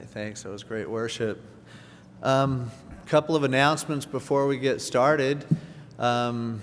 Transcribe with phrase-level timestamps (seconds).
[0.00, 0.42] thanks.
[0.42, 1.40] That was great worship.
[2.22, 2.70] A um,
[3.06, 5.44] couple of announcements before we get started.
[5.98, 6.62] Um,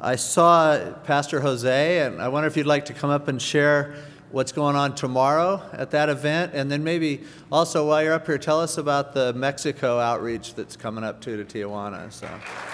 [0.00, 3.96] I saw Pastor Jose, and I wonder if you'd like to come up and share
[4.30, 6.52] what's going on tomorrow at that event.
[6.54, 10.76] And then maybe also, while you're up here, tell us about the Mexico outreach that's
[10.76, 12.12] coming up too to Tijuana.
[12.12, 12.28] So,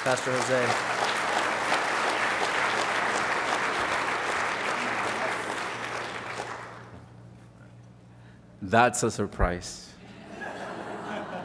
[0.05, 1.02] Pastor Jose.
[8.73, 9.91] That's a surprise.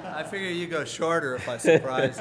[0.06, 2.18] I figure you go shorter if I surprise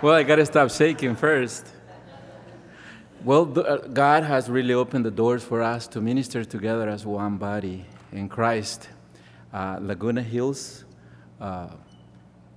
[0.00, 1.66] well, I got to stop shaking first.
[3.22, 7.36] Well, uh, God has really opened the doors for us to minister together as one
[7.36, 8.88] body in Christ.
[9.52, 10.86] Uh, Laguna Hills
[11.38, 11.68] uh,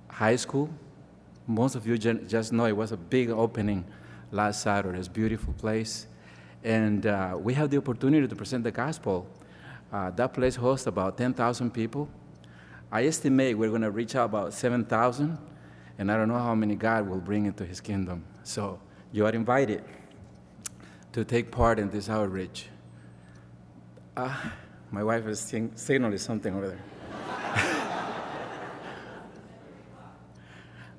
[0.08, 0.70] High School,
[1.46, 3.84] most of you just know it was a big opening
[4.32, 4.98] last Saturday.
[4.98, 6.06] It's a beautiful place.
[6.62, 9.26] And uh, we have the opportunity to present the gospel
[9.94, 12.08] uh, that place hosts about 10,000 people.
[12.90, 15.38] I estimate we're going to reach out about 7,000,
[15.98, 18.24] and I don't know how many God will bring into his kingdom.
[18.42, 18.80] So
[19.12, 19.84] you are invited
[21.12, 22.66] to take part in this outreach.
[24.16, 24.34] Uh,
[24.90, 26.82] my wife is sing- signaling something over there.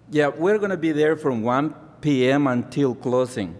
[0.09, 2.47] yeah, we're going to be there from 1 p.m.
[2.47, 3.57] until closing.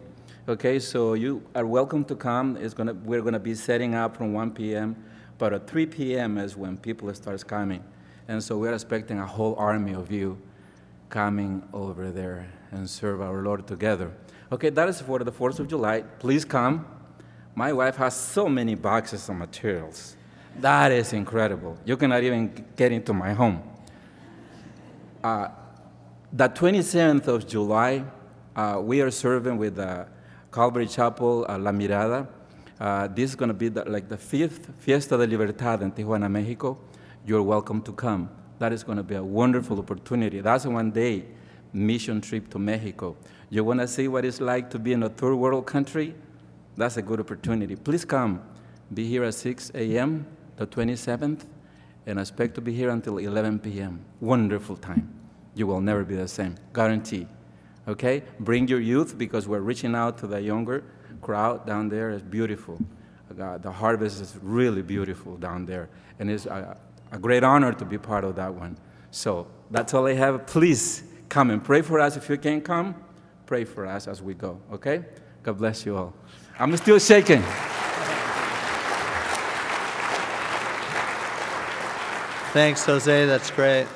[0.48, 2.56] Okay, so you are welcome to come.
[2.56, 4.96] It's gonna, we're going to be setting up from 1 p.m.
[5.38, 6.38] But at 3 p.m.
[6.38, 7.84] is when people start coming.
[8.28, 10.38] And so we're expecting a whole army of you
[11.10, 14.12] coming over there and serve our Lord together.
[14.52, 16.02] Okay, that is for the 4th of July.
[16.20, 16.86] Please come.
[17.56, 20.16] My wife has so many boxes of materials.
[20.60, 21.78] That is incredible.
[21.86, 23.62] You cannot even get into my home.
[25.24, 25.50] Uh,
[26.32, 28.04] the 27th of July,
[28.56, 30.06] uh, we are serving with uh,
[30.52, 32.28] Calvary Chapel uh, La Mirada.
[32.80, 36.30] Uh, this is going to be the, like the fifth Fiesta de Libertad in Tijuana,
[36.30, 36.78] Mexico.
[37.26, 38.30] You're welcome to come.
[38.60, 40.42] That is going to be a wonderful opportunity.
[40.42, 41.26] That's a one day
[41.72, 43.16] mission trip to Mexico.
[43.50, 46.16] You want to see what it's like to be in a third world country?
[46.76, 47.76] That's a good opportunity.
[47.76, 48.42] Please come.
[48.94, 50.26] Be here at 6 a.m.,
[50.58, 51.46] the 27th,
[52.06, 54.04] and expect to be here until 11 p.m.
[54.20, 55.12] Wonderful time.
[55.56, 56.56] You will never be the same.
[56.74, 57.28] Guarantee.
[57.88, 58.24] Okay?
[58.40, 60.84] Bring your youth because we're reaching out to the younger
[61.26, 62.80] crowd down there is beautiful.
[63.42, 66.78] Uh, the harvest is really beautiful down there, and it's a,
[67.12, 68.78] a great honor to be part of that one.
[69.10, 70.46] So that's all I have.
[70.46, 72.16] Please come and pray for us.
[72.16, 72.94] If you can't come,
[73.48, 75.04] pray for us as we go, okay?
[75.42, 76.14] God bless you all.
[76.60, 77.42] I'm still shaking.
[82.54, 83.26] Thanks, Jose.
[83.26, 83.88] That's great.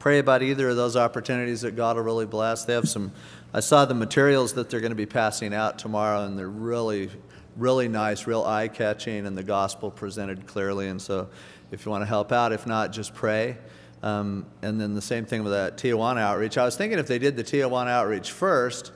[0.00, 2.64] Pray about either of those opportunities that God will really bless.
[2.64, 3.12] They have some
[3.54, 7.10] I saw the materials that they're going to be passing out tomorrow, and they're really,
[7.56, 10.88] really nice, real eye catching, and the gospel presented clearly.
[10.88, 11.28] And so,
[11.70, 13.58] if you want to help out, if not, just pray.
[14.02, 16.56] Um, and then the same thing with that Tijuana outreach.
[16.58, 18.90] I was thinking if they did the Tijuana outreach first,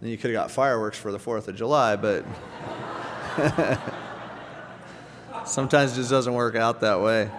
[0.00, 2.24] then you could have got fireworks for the 4th of July, but
[5.46, 7.30] sometimes it just doesn't work out that way.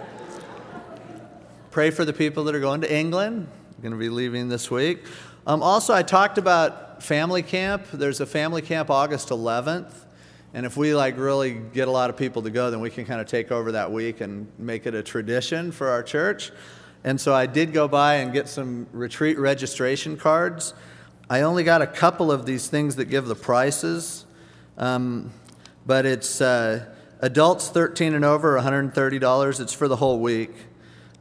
[1.72, 3.48] Pray for the people that are going to England,
[3.82, 5.06] going to be leaving this week.
[5.50, 7.88] Um, also, I talked about family camp.
[7.92, 9.92] There's a family camp August 11th.
[10.54, 13.04] And if we like really get a lot of people to go, then we can
[13.04, 16.52] kind of take over that week and make it a tradition for our church.
[17.04, 20.76] And so I did go by and get some retreat registration cards.
[21.32, 24.28] I only got a couple of these things that give the prices,
[24.78, 25.32] um,
[25.84, 26.86] but it's uh,
[27.22, 29.60] adults 13 and over, $130.
[29.60, 30.52] It's for the whole week.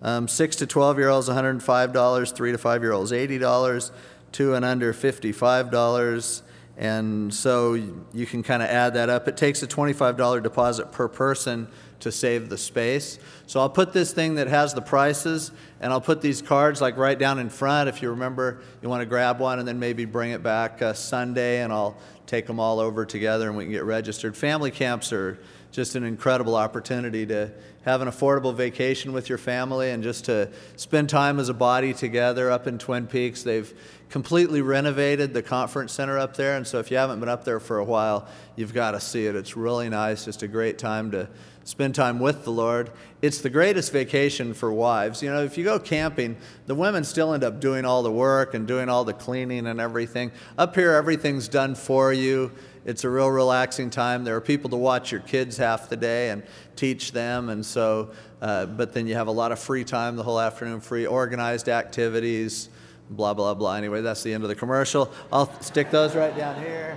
[0.03, 2.35] Um, 6 to 12 year olds, $105.
[2.37, 3.91] 3 to 5 year olds, $80
[4.33, 6.43] two and under $55.
[6.77, 9.27] And so you can kind of add that up.
[9.27, 11.67] It takes a $25 deposit per person
[12.01, 13.19] to save the space.
[13.47, 15.51] So I'll put this thing that has the prices
[15.81, 19.01] and I'll put these cards like right down in front if you remember you want
[19.01, 21.97] to grab one and then maybe bring it back uh, Sunday and I'll
[22.27, 24.37] take them all over together and we can get registered.
[24.37, 25.39] Family camps are
[25.73, 27.51] just an incredible opportunity to
[27.83, 31.93] have an affordable vacation with your family and just to spend time as a body
[31.93, 33.43] together up in Twin Peaks.
[33.43, 33.73] They've
[34.09, 37.61] completely renovated the conference center up there, and so if you haven't been up there
[37.61, 38.27] for a while,
[38.57, 39.37] you've got to see it.
[39.37, 41.29] It's really nice, just a great time to
[41.65, 42.91] spend time with the Lord.
[43.21, 45.23] It's the greatest vacation for wives.
[45.23, 48.55] You know, if you go camping, the women still end up doing all the work
[48.55, 50.33] and doing all the cleaning and everything.
[50.57, 52.51] Up here, everything's done for you.
[52.87, 54.25] It's a real relaxing time.
[54.25, 56.43] There are people to watch your kids half the day and
[56.75, 60.23] teach them, and so, uh, but then you have a lot of free time the
[60.23, 62.71] whole afternoon, free organized activities,
[63.11, 63.75] blah, blah, blah.
[63.75, 65.13] Anyway, that's the end of the commercial.
[65.33, 66.97] I'll stick those right down here.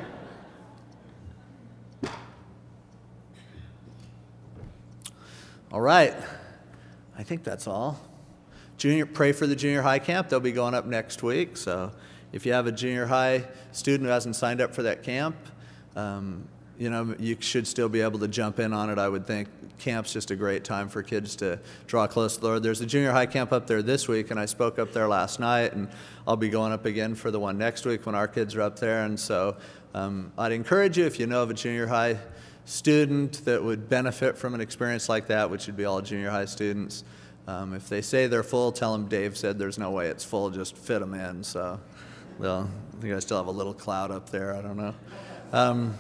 [5.72, 6.14] All right.
[7.18, 8.00] I think that's all.
[8.78, 10.28] Junior, pray for the junior high camp.
[10.28, 11.56] They'll be going up next week.
[11.56, 11.92] So
[12.34, 15.36] if you have a junior high student who hasn't signed up for that camp,
[15.96, 16.48] um,
[16.82, 19.50] you know, you should still be able to jump in on it, I would think.
[19.78, 22.64] Camp's just a great time for kids to draw close to the Lord.
[22.64, 25.40] There's a junior high camp up there this week, and I spoke up there last
[25.40, 25.88] night, and
[26.28, 28.80] I'll be going up again for the one next week when our kids are up
[28.80, 29.04] there.
[29.04, 29.58] And so
[29.94, 32.18] um, I'd encourage you, if you know of a junior high
[32.66, 36.46] student that would benefit from an experience like that, which would be all junior high
[36.46, 37.04] students,
[37.48, 40.50] um, if they say they're full, tell them Dave said there's no way it's full,
[40.50, 41.44] just fit them in.
[41.44, 41.80] So
[42.40, 42.68] they'll,
[42.98, 44.96] I think I still have a little cloud up there, I don't know.
[45.54, 45.94] Um,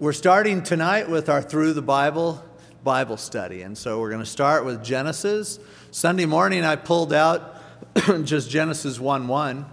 [0.00, 2.44] we're starting tonight with our Through the Bible
[2.84, 3.62] Bible study.
[3.62, 5.58] And so we're going to start with Genesis.
[5.90, 7.56] Sunday morning, I pulled out
[8.22, 9.66] just Genesis 1 1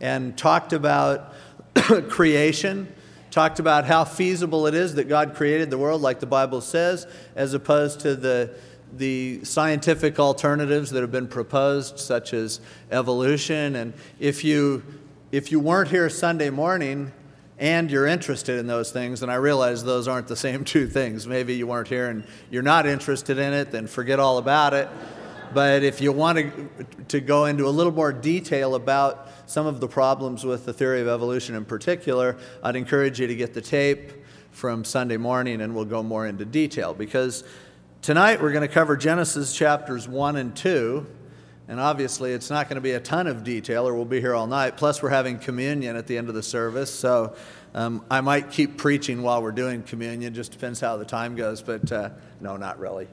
[0.00, 1.32] and talked about
[2.08, 2.92] creation,
[3.30, 7.06] talked about how feasible it is that God created the world, like the Bible says,
[7.36, 8.56] as opposed to the
[8.92, 12.60] the scientific alternatives that have been proposed, such as
[12.90, 13.76] evolution.
[13.76, 14.82] And if you,
[15.30, 17.12] if you weren't here Sunday morning,
[17.58, 21.26] and you're interested in those things, and I realize those aren't the same two things.
[21.26, 24.88] Maybe you weren't here and you're not interested in it, then forget all about it.
[25.52, 26.68] But if you want to,
[27.08, 31.00] to go into a little more detail about some of the problems with the theory
[31.00, 34.12] of evolution in particular, I'd encourage you to get the tape
[34.50, 36.92] from Sunday morning and we'll go more into detail.
[36.92, 37.44] Because
[38.02, 41.06] tonight we're going to cover Genesis chapters 1 and 2
[41.68, 44.34] and obviously, it's not going to be a ton of detail, or we'll be here
[44.34, 44.78] all night.
[44.78, 46.92] Plus, we're having communion at the end of the service.
[46.92, 47.36] So
[47.74, 51.60] um, I might keep preaching while we're doing communion, just depends how the time goes.
[51.60, 52.10] But uh,
[52.40, 53.06] no, not really.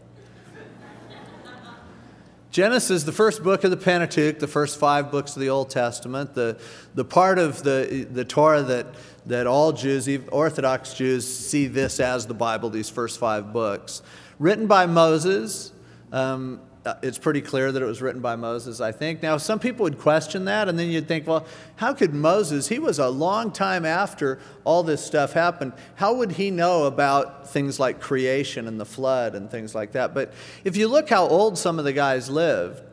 [2.49, 6.33] Genesis, the first book of the Pentateuch, the first five books of the Old Testament,
[6.33, 6.57] the,
[6.93, 8.87] the part of the, the Torah that,
[9.25, 14.01] that all Jews, Orthodox Jews, see this as the Bible, these first five books.
[14.39, 15.73] Written by Moses,
[16.13, 19.23] um, Uh, it's pretty clear that it was written by Moses, I think.
[19.23, 21.47] Now, some people would question that, and then you'd think, well,
[21.77, 26.33] how could Moses, he was a long time after all this stuff happened, how would
[26.33, 30.13] he know about things like creation and the flood and things like that?
[30.13, 30.31] But
[30.63, 32.83] if you look how old some of the guys lived,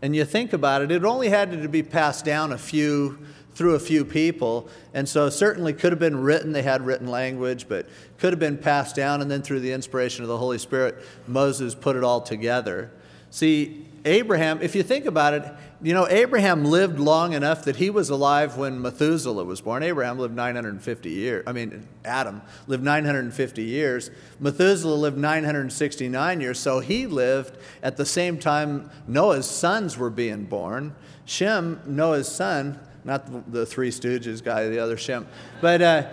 [0.00, 3.18] and you think about it, it only had to be passed down a few
[3.54, 4.68] through a few people.
[4.92, 7.88] And so certainly could have been written, they had written language, but
[8.18, 9.22] could have been passed down.
[9.22, 12.90] And then through the inspiration of the Holy Spirit, Moses put it all together.
[13.34, 15.42] See, Abraham, if you think about it,
[15.82, 19.82] you know, Abraham lived long enough that he was alive when Methuselah was born.
[19.82, 21.42] Abraham lived 950 years.
[21.44, 24.12] I mean, Adam lived 950 years.
[24.38, 26.60] Methuselah lived 969 years.
[26.60, 30.94] So he lived at the same time Noah's sons were being born.
[31.24, 35.26] Shem, Noah's son, not the Three Stooges guy, the other Shem,
[35.60, 36.06] but uh,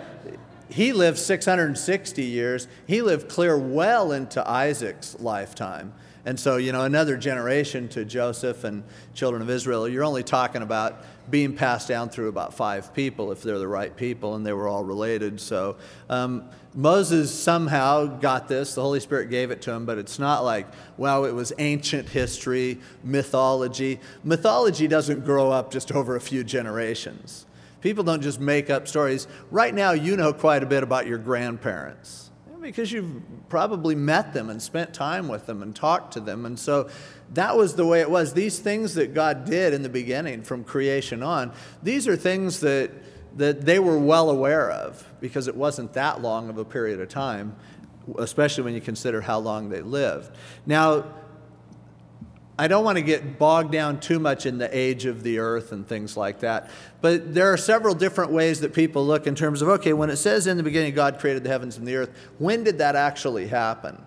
[0.68, 2.66] he lived 660 years.
[2.88, 5.92] He lived clear well into Isaac's lifetime.
[6.24, 10.62] And so, you know, another generation to Joseph and children of Israel, you're only talking
[10.62, 14.52] about being passed down through about five people if they're the right people and they
[14.52, 15.40] were all related.
[15.40, 15.76] So
[16.08, 18.74] um, Moses somehow got this.
[18.74, 22.08] The Holy Spirit gave it to him, but it's not like, well, it was ancient
[22.08, 23.98] history, mythology.
[24.22, 27.46] Mythology doesn't grow up just over a few generations.
[27.80, 29.26] People don't just make up stories.
[29.50, 32.21] Right now, you know quite a bit about your grandparents
[32.62, 36.46] because you've probably met them and spent time with them and talked to them.
[36.46, 36.88] And so
[37.34, 38.32] that was the way it was.
[38.32, 41.52] These things that God did in the beginning from creation on,
[41.82, 42.90] these are things that,
[43.36, 47.08] that they were well aware of because it wasn't that long of a period of
[47.08, 47.56] time,
[48.18, 50.30] especially when you consider how long they lived.
[50.66, 51.04] Now,
[52.58, 55.72] I don't want to get bogged down too much in the age of the earth
[55.72, 56.70] and things like that.
[57.00, 60.16] But there are several different ways that people look in terms of okay, when it
[60.16, 63.48] says in the beginning God created the heavens and the earth, when did that actually
[63.48, 64.00] happen?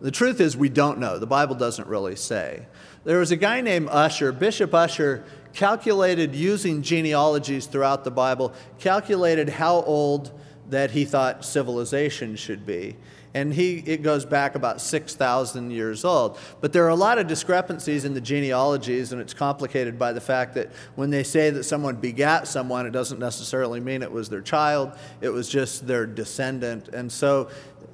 [0.00, 1.18] The truth is, we don't know.
[1.18, 2.66] The Bible doesn't really say.
[3.04, 9.50] There was a guy named Ussher, Bishop Ussher, calculated using genealogies throughout the Bible, calculated
[9.50, 10.32] how old
[10.70, 12.96] that he thought civilization should be
[13.34, 16.38] and he, it goes back about 6,000 years old.
[16.60, 20.20] But there are a lot of discrepancies in the genealogies, and it's complicated by the
[20.20, 24.28] fact that when they say that someone begat someone, it doesn't necessarily mean it was
[24.28, 26.88] their child, it was just their descendant.
[26.88, 27.48] And so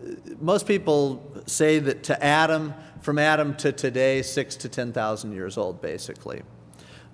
[0.04, 5.58] uh, most people say that to Adam, from Adam to today, six to 10,000 years
[5.58, 6.42] old, basically.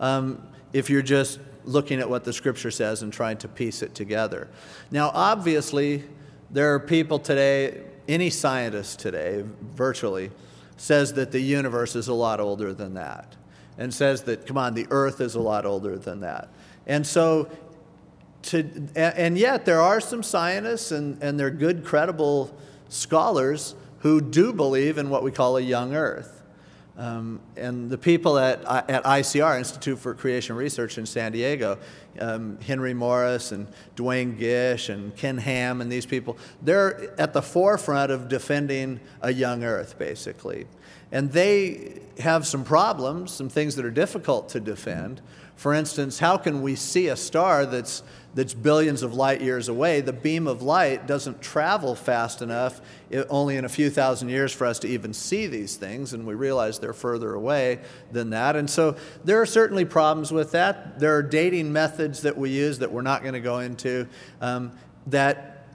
[0.00, 3.94] Um, if you're just looking at what the scripture says and trying to piece it
[3.94, 4.48] together.
[4.90, 6.04] Now, obviously,
[6.50, 10.30] there are people today, any scientist today, virtually,
[10.76, 13.36] says that the universe is a lot older than that,
[13.78, 16.48] and says that, come on, the earth is a lot older than that.
[16.86, 17.48] And so,
[18.42, 22.54] to, and yet there are some scientists, and, and they're good, credible
[22.88, 26.41] scholars who do believe in what we call a young earth.
[26.96, 31.78] Um, and the people at, at ICR, Institute for Creation Research in San Diego,
[32.20, 37.40] um, Henry Morris and Duane Gish and Ken Ham and these people, they're at the
[37.40, 40.66] forefront of defending a young earth, basically.
[41.10, 45.22] And they have some problems, some things that are difficult to defend.
[45.56, 48.02] For instance, how can we see a star that's
[48.34, 53.26] that's billions of light years away, the beam of light doesn't travel fast enough, it,
[53.28, 56.34] only in a few thousand years, for us to even see these things, and we
[56.34, 58.56] realize they're further away than that.
[58.56, 60.98] And so there are certainly problems with that.
[60.98, 64.08] There are dating methods that we use that we're not going to go into
[64.40, 64.72] um,
[65.08, 65.66] that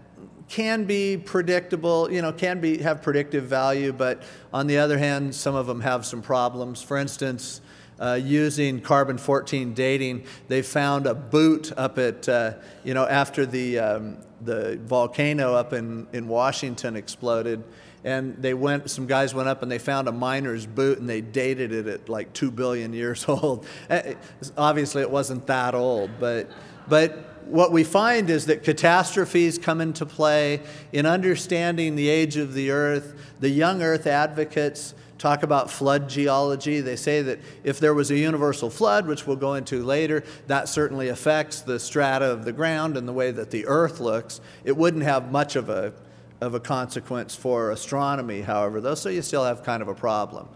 [0.48, 4.24] can be predictable, you know, can be have predictive value, but
[4.54, 6.82] on the other hand, some of them have some problems.
[6.82, 7.62] For instance,
[8.00, 13.46] uh, using carbon 14 dating, they found a boot up at, uh, you know, after
[13.46, 17.63] the, um, the volcano up in, in Washington exploded.
[18.04, 21.22] And they went, some guys went up and they found a miner's boot and they
[21.22, 23.66] dated it at like 2 billion years old.
[23.89, 24.13] Eh,
[24.56, 26.50] obviously, it wasn't that old, but,
[26.88, 30.62] but what we find is that catastrophes come into play
[30.92, 33.16] in understanding the age of the earth.
[33.39, 36.81] The young earth advocates talk about flood geology.
[36.81, 40.69] They say that if there was a universal flood, which we'll go into later, that
[40.69, 44.41] certainly affects the strata of the ground and the way that the earth looks.
[44.63, 45.93] It wouldn't have much of a,
[46.41, 50.47] of a consequence for astronomy, however, though, so you still have kind of a problem.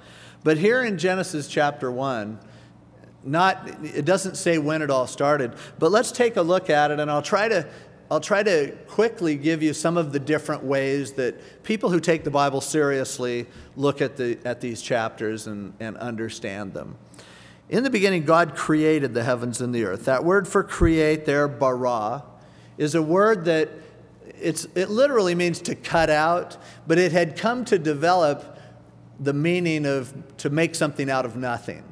[0.44, 2.40] But here in Genesis chapter 1,
[3.24, 7.00] not it doesn't say when it all started but let's take a look at it
[7.00, 7.68] and i'll try to
[8.12, 12.26] I'll try to quickly give you some of the different ways that people who take
[12.26, 16.98] the Bible seriously look at, the, at these chapters and, and understand them.
[17.70, 20.04] In the beginning, God created the heavens and the earth.
[20.04, 22.26] That word for create there, bara,
[22.78, 23.70] is a word that
[24.42, 28.60] it's, it literally means to cut out, but it had come to develop
[29.22, 31.86] the meaning of to make something out of nothing.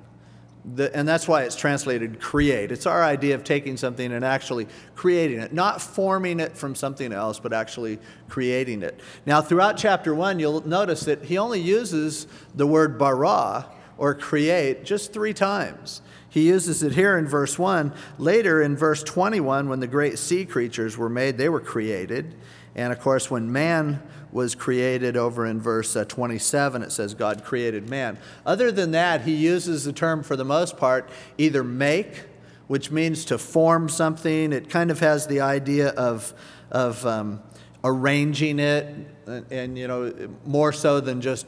[0.75, 2.71] The, and that's why it's translated create.
[2.71, 7.13] It's our idea of taking something and actually creating it, not forming it from something
[7.13, 8.99] else, but actually creating it.
[9.25, 14.85] Now, throughout chapter one, you'll notice that he only uses the word bara or create
[14.85, 16.01] just three times.
[16.29, 17.93] He uses it here in verse 1.
[18.17, 22.35] Later in verse 21, when the great sea creatures were made, they were created.
[22.75, 27.43] And of course, when man was created over in verse uh, 27, it says God
[27.43, 28.17] created man.
[28.45, 32.25] Other than that, he uses the term for the most part either make,
[32.67, 34.53] which means to form something.
[34.53, 36.33] It kind of has the idea of,
[36.69, 37.41] of um,
[37.83, 38.95] arranging it,
[39.25, 40.13] and, and, you know,
[40.45, 41.47] more so than just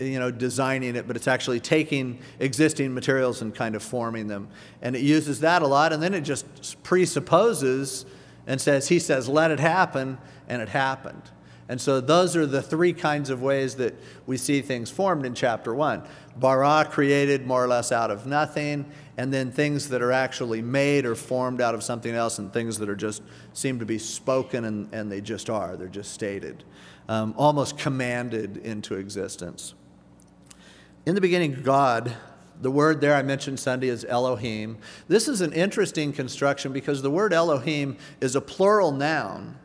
[0.00, 4.48] you know, designing it, but it's actually taking existing materials and kind of forming them.
[4.80, 8.06] And it uses that a lot, and then it just presupposes
[8.46, 11.22] and says, He says, let it happen, and it happened.
[11.68, 13.94] And so those are the three kinds of ways that
[14.26, 16.02] we see things formed in chapter one.
[16.36, 18.86] Bara created more or less out of nothing,
[19.18, 22.78] and then things that are actually made or formed out of something else, and things
[22.78, 23.22] that are just
[23.52, 26.64] seem to be spoken and, and they just are, they're just stated,
[27.08, 29.74] um, almost commanded into existence.
[31.04, 32.16] In the beginning, God,
[32.60, 34.78] the word there I mentioned Sunday is Elohim.
[35.06, 39.58] This is an interesting construction because the word Elohim is a plural noun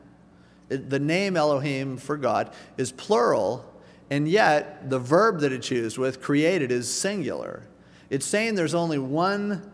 [0.70, 3.66] the name Elohim for God is plural,
[4.10, 7.64] and yet the verb that it's used with, created, is singular.
[8.10, 9.72] It's saying there's only one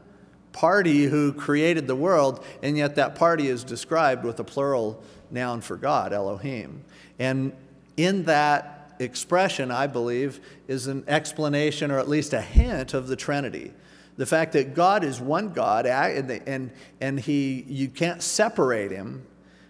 [0.51, 5.61] party who created the world, and yet that party is described with a plural noun
[5.61, 6.83] for God, Elohim.
[7.17, 7.53] And
[7.97, 13.15] in that expression, I believe, is an explanation or at least a hint of the
[13.15, 13.73] Trinity.
[14.17, 19.25] The fact that God is one God, and, and, and he, you can't separate him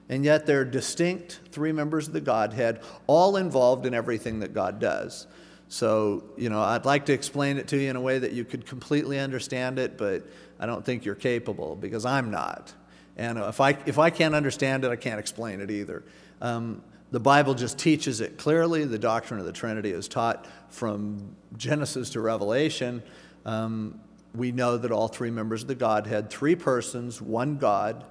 [0.10, 4.80] and yet they're distinct three members of the Godhead, all involved in everything that God
[4.80, 5.28] does.
[5.68, 8.44] So, you know, I'd like to explain it to you in a way that you
[8.44, 10.24] could completely understand it, but
[10.60, 12.74] I don't think you're capable because I'm not.
[13.18, 16.04] And if I, if I can't understand it, I can't explain it either.
[16.42, 18.86] Um, the Bible just teaches it clearly.
[18.86, 23.04] The doctrine of the Trinity is taught from Genesis to Revelation.
[23.46, 24.00] Um,
[24.34, 28.06] we know that all three members of the Godhead, three persons, one God,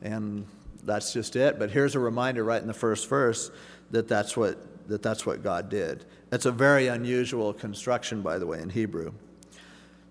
[0.00, 0.46] and
[0.82, 1.58] that's just it.
[1.58, 3.50] But here's a reminder right in the first verse
[3.90, 6.04] that that's what, that that's what God did.
[6.30, 9.12] That's a very unusual construction, by the way, in Hebrew.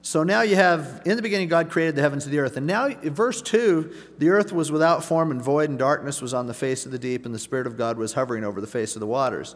[0.03, 2.57] So now you have, in the beginning, God created the heavens and the earth.
[2.57, 6.47] And now, verse 2, the earth was without form and void, and darkness was on
[6.47, 8.95] the face of the deep, and the Spirit of God was hovering over the face
[8.95, 9.55] of the waters.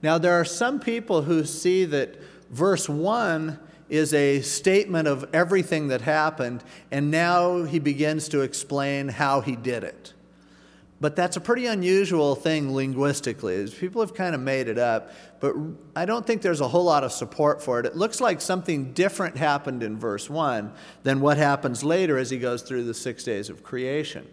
[0.00, 2.16] Now, there are some people who see that
[2.50, 3.58] verse 1
[3.90, 9.54] is a statement of everything that happened, and now he begins to explain how he
[9.54, 10.14] did it.
[11.02, 13.68] But that's a pretty unusual thing linguistically.
[13.68, 15.52] People have kind of made it up, but
[15.96, 17.86] I don't think there's a whole lot of support for it.
[17.86, 22.38] It looks like something different happened in verse 1 than what happens later as he
[22.38, 24.28] goes through the six days of creation.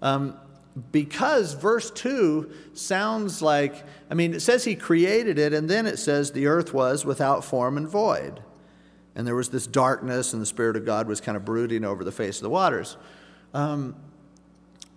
[0.00, 0.38] Um,
[0.90, 5.98] because verse 2 sounds like, I mean, it says he created it, and then it
[5.98, 8.40] says the earth was without form and void.
[9.14, 12.04] And there was this darkness, and the Spirit of God was kind of brooding over
[12.04, 12.96] the face of the waters.
[13.52, 13.96] Um,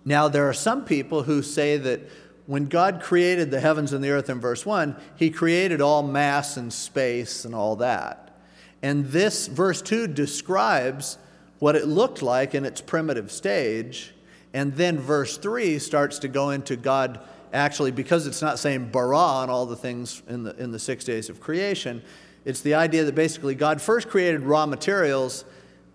[0.04, 2.00] now, there are some people who say that
[2.46, 6.56] when God created the heavens and the earth in verse 1, he created all mass
[6.56, 8.34] and space and all that.
[8.82, 11.18] And this, verse 2, describes
[11.58, 14.14] what it looked like in its primitive stage
[14.52, 17.20] and then verse 3 starts to go into God
[17.52, 21.04] actually, because it's not saying bara on all the things in the, in the six
[21.04, 22.00] days of creation,
[22.44, 25.44] it's the idea that basically God first created raw materials.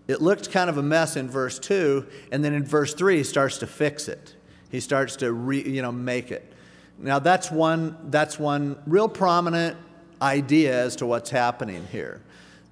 [0.08, 3.24] It looked kind of a mess in verse 2, and then in verse 3, he
[3.24, 4.34] starts to fix it.
[4.70, 6.52] He starts to re, you know, make it.
[6.98, 9.76] Now, that's one, that's one real prominent
[10.22, 12.22] idea as to what's happening here.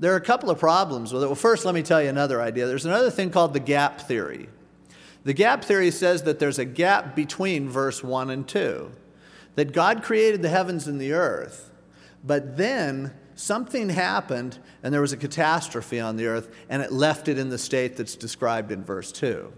[0.00, 1.26] There are a couple of problems with it.
[1.26, 2.66] Well, first, let me tell you another idea.
[2.66, 4.48] There's another thing called the gap theory.
[5.24, 8.90] The gap theory says that there's a gap between verse 1 and 2,
[9.54, 11.70] that God created the heavens and the earth,
[12.22, 17.28] but then something happened and there was a catastrophe on the earth and it left
[17.28, 19.52] it in the state that's described in verse 2.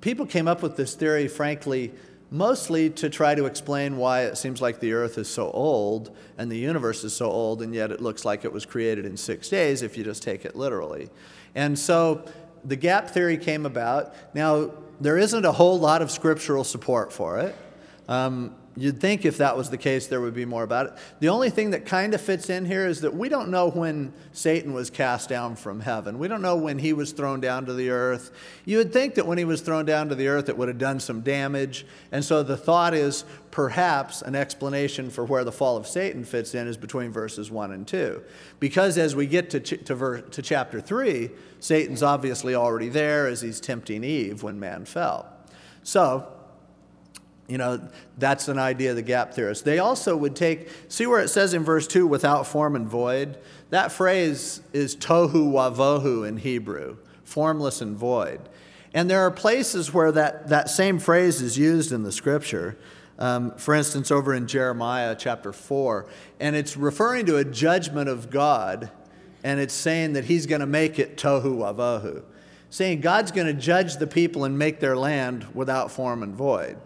[0.00, 1.92] People came up with this theory, frankly,
[2.30, 6.50] mostly to try to explain why it seems like the earth is so old and
[6.50, 9.48] the universe is so old, and yet it looks like it was created in six
[9.48, 11.08] days if you just take it literally.
[11.54, 12.24] And so
[12.64, 14.14] the gap theory came about.
[14.34, 17.54] Now, there isn't a whole lot of scriptural support for it.
[18.08, 20.92] Um, You'd think if that was the case, there would be more about it.
[21.20, 24.12] The only thing that kind of fits in here is that we don't know when
[24.32, 26.18] Satan was cast down from heaven.
[26.18, 28.30] We don't know when he was thrown down to the earth.
[28.66, 30.76] You would think that when he was thrown down to the earth, it would have
[30.76, 31.86] done some damage.
[32.12, 36.54] And so the thought is perhaps an explanation for where the fall of Satan fits
[36.54, 38.22] in is between verses 1 and 2.
[38.60, 43.26] Because as we get to, ch- to, ver- to chapter 3, Satan's obviously already there
[43.26, 45.32] as he's tempting Eve when man fell.
[45.82, 46.30] So,
[47.48, 47.80] you know,
[48.18, 49.62] that's an idea of the gap theorists.
[49.62, 53.38] They also would take, see where it says in verse 2, without form and void?
[53.70, 58.40] That phrase is tohu wavohu in Hebrew, formless and void.
[58.94, 62.76] And there are places where that, that same phrase is used in the scripture.
[63.18, 66.06] Um, for instance, over in Jeremiah chapter 4,
[66.38, 68.90] and it's referring to a judgment of God,
[69.42, 72.22] and it's saying that he's going to make it tohu wavohu,
[72.68, 76.76] saying God's going to judge the people and make their land without form and void.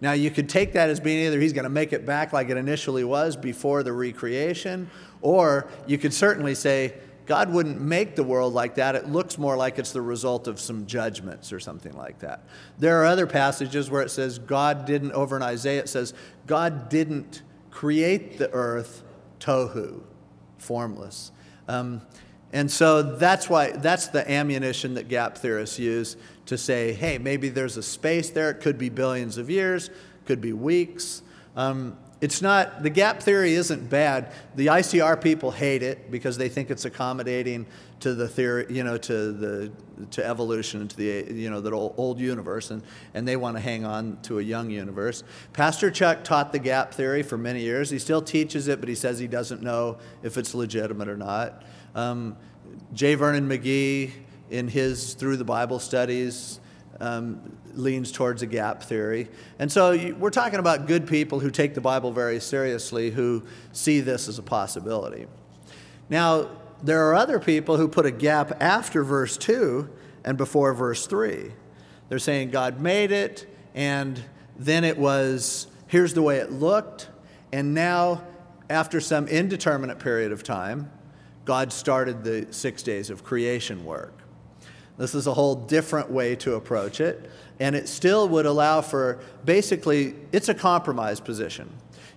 [0.00, 2.48] Now, you could take that as being either he's going to make it back like
[2.48, 6.94] it initially was before the recreation, or you could certainly say
[7.26, 8.96] God wouldn't make the world like that.
[8.96, 12.44] It looks more like it's the result of some judgments or something like that.
[12.78, 16.14] There are other passages where it says God didn't, over in Isaiah, it says
[16.46, 19.04] God didn't create the earth
[19.38, 20.00] tohu,
[20.58, 21.30] formless.
[21.68, 22.02] Um,
[22.52, 26.16] and so that's why that's the ammunition that gap theorists use
[26.50, 28.50] to say, hey, maybe there's a space there.
[28.50, 29.88] It could be billions of years,
[30.24, 31.22] could be weeks.
[31.54, 34.32] Um, it's not the gap theory isn't bad.
[34.56, 37.66] The ICR people hate it because they think it's accommodating
[38.00, 39.70] to the theory, you know, to the
[40.10, 42.82] to evolution to the you know the old, old universe, and
[43.14, 45.22] and they want to hang on to a young universe.
[45.52, 47.90] Pastor Chuck taught the gap theory for many years.
[47.90, 51.62] He still teaches it, but he says he doesn't know if it's legitimate or not.
[51.94, 52.36] Um,
[52.92, 53.14] J.
[53.14, 54.10] Vernon McGee
[54.50, 56.60] in his Through the Bible studies
[57.00, 59.28] um, leans towards a gap theory.
[59.58, 64.00] And so we're talking about good people who take the Bible very seriously, who see
[64.00, 65.26] this as a possibility.
[66.08, 66.50] Now,
[66.82, 69.88] there are other people who put a gap after verse 2
[70.24, 71.52] and before verse 3.
[72.08, 74.22] They're saying God made it, and
[74.58, 77.08] then it was, here's the way it looked,
[77.52, 78.22] and now,
[78.68, 80.90] after some indeterminate period of time,
[81.44, 84.19] God started the six days of creation work.
[85.00, 89.18] This is a whole different way to approach it, and it still would allow for
[89.46, 91.70] basically, it's a compromise position.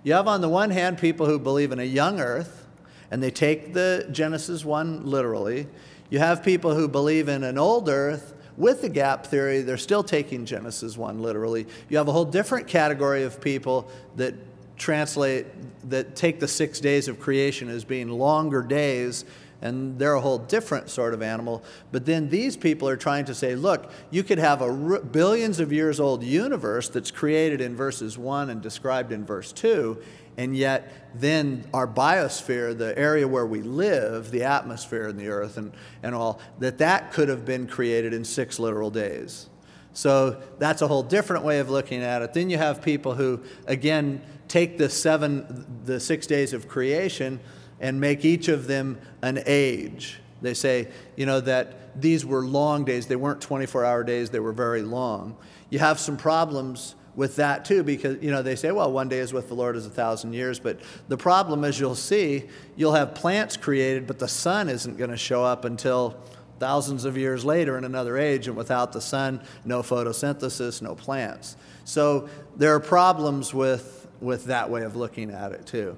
[0.04, 2.68] You have, on the one hand, people who believe in a young earth,
[3.10, 5.68] and they take the Genesis 1 literally.
[6.10, 10.04] You have people who believe in an old earth with the gap theory, they're still
[10.04, 11.66] taking Genesis 1 literally.
[11.88, 14.36] You have a whole different category of people that
[14.78, 15.46] translate,
[15.90, 19.24] that take the six days of creation as being longer days
[19.64, 21.64] and they're a whole different sort of animal.
[21.94, 25.62] But then these people are trying to say, look, you could have a r- billions
[25.62, 29.98] of years old universe that's created in verses 1 and described in verse 2,
[30.38, 35.56] and yet then our biosphere, the area where we live, the atmosphere and the earth
[35.56, 35.72] and,
[36.04, 39.50] and all, that that could have been created in six literal days.
[39.94, 42.34] So that's a whole different way of looking at it.
[42.34, 47.40] Then you have people who, again, take the seven, the six days of creation
[47.84, 50.20] and make each of them an age.
[50.42, 53.08] They say, you know, that these were long days.
[53.08, 55.38] They weren't 24 hour days, they were very long.
[55.70, 59.20] You have some problems with that too because you know they say well one day
[59.20, 62.44] is with the lord is a thousand years but the problem as you'll see
[62.76, 66.18] you'll have plants created but the sun isn't going to show up until
[66.58, 71.56] thousands of years later in another age and without the sun no photosynthesis no plants
[71.86, 75.96] so there are problems with with that way of looking at it too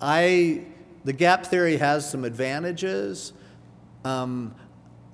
[0.00, 0.64] i
[1.04, 3.32] the gap theory has some advantages
[4.04, 4.54] um,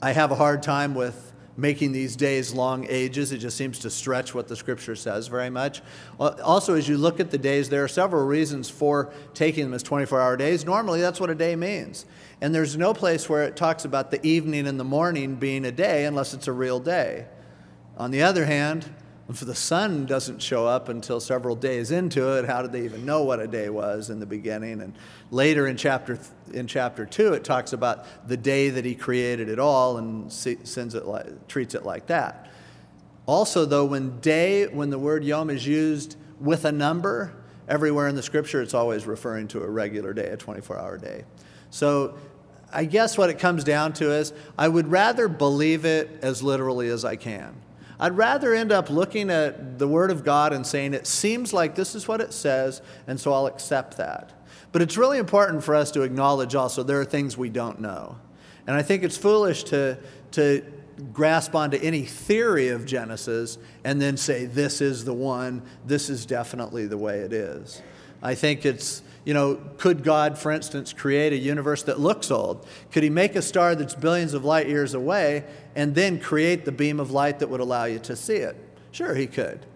[0.03, 3.33] i have a hard time with making these days long ages.
[3.33, 5.83] It just seems to stretch what the scripture says very much.
[6.19, 9.83] Also, as you look at the days, there are several reasons for taking them as
[9.83, 10.65] 24 hour days.
[10.65, 12.07] Normally, that's what a day means.
[12.41, 15.73] And there's no place where it talks about the evening and the morning being a
[15.73, 17.27] day unless it's a real day.
[17.99, 18.89] On the other hand,
[19.31, 23.05] if the sun doesn't show up until several days into it, how did they even
[23.05, 24.81] know what a day was in the beginning?
[24.81, 24.95] And
[25.31, 26.19] later in chapter
[26.53, 30.95] in chapter two, it talks about the day that he created it all and sends
[30.95, 32.51] it like, treats it like that.
[33.27, 37.33] Also, though, when day, when the word yom is used with a number,
[37.69, 41.25] everywhere in the scripture, it's always referring to a regular day, a 24-hour day.
[41.71, 42.19] So
[42.73, 46.89] I guess what it comes down to is I would rather believe it as literally
[46.89, 47.55] as I can.
[48.01, 51.75] I'd rather end up looking at the Word of God and saying, it seems like
[51.75, 54.33] this is what it says, and so I'll accept that.
[54.73, 58.17] But it's really important for us to acknowledge also there are things we don't know.
[58.67, 59.99] And I think it's foolish to,
[60.33, 60.65] to
[61.13, 66.25] grasp onto any theory of Genesis and then say, this is the one, this is
[66.25, 67.83] definitely the way it is.
[68.23, 72.67] I think it's, you know, could God, for instance, create a universe that looks old?
[72.91, 76.73] Could He make a star that's billions of light years away and then create the
[76.73, 78.57] beam of light that would allow you to see it?
[78.93, 79.67] Sure, He could.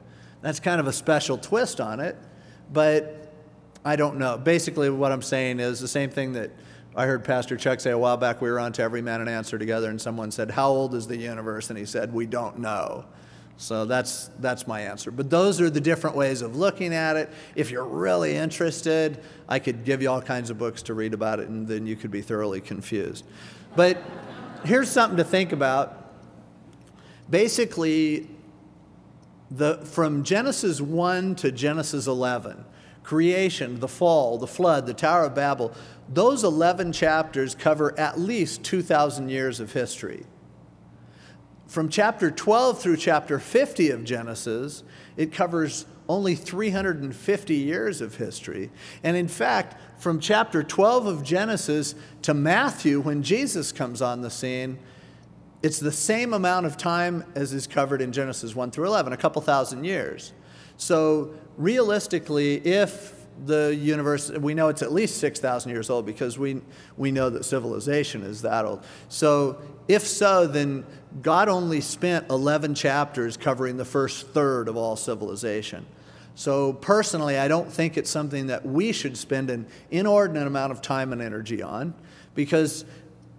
[0.41, 2.17] That's kind of a special twist on it,
[2.73, 3.33] but
[3.85, 4.39] I don't know.
[4.39, 6.51] Basically, what I'm saying is the same thing that
[6.97, 8.41] I heard Pastor Chuck say a while back.
[8.41, 11.07] We were on to Every Man an Answer together, and someone said, How old is
[11.07, 11.71] the universe?
[11.71, 13.05] And he said, We don't know.
[13.57, 15.11] So that's, that's my answer.
[15.11, 17.31] But those are the different ways of looking at it.
[17.55, 21.41] If you're really interested, I could give you all kinds of books to read about
[21.41, 23.25] it, and then you could be thoroughly confused.
[23.77, 24.03] But
[24.65, 26.01] here's something to think about.
[27.31, 28.29] Basically,
[29.51, 32.65] the, from Genesis 1 to Genesis 11,
[33.05, 35.73] creation, the fall, the flood, the Tower of Babel,
[36.09, 40.27] those 11 chapters cover at least 2,000 years of history
[41.67, 44.83] from chapter 12 through chapter 50 of Genesis,
[45.17, 48.71] it covers only 350 years of history.
[49.03, 54.31] And in fact, from chapter 12 of Genesis to Matthew, when Jesus comes on the
[54.31, 54.79] scene,
[55.63, 59.17] it's the same amount of time as is covered in Genesis 1 through 11, a
[59.17, 60.33] couple thousand years.
[60.77, 63.14] So, realistically, if
[63.45, 66.61] the universe, we know it's at least 6,000 years old because we,
[66.97, 68.85] we know that civilization is that old.
[69.09, 70.87] So, if so, then
[71.21, 75.85] God only spent 11 chapters covering the first third of all civilization.
[76.37, 80.81] So, personally, I don't think it's something that we should spend an inordinate amount of
[80.81, 81.95] time and energy on
[82.35, 82.85] because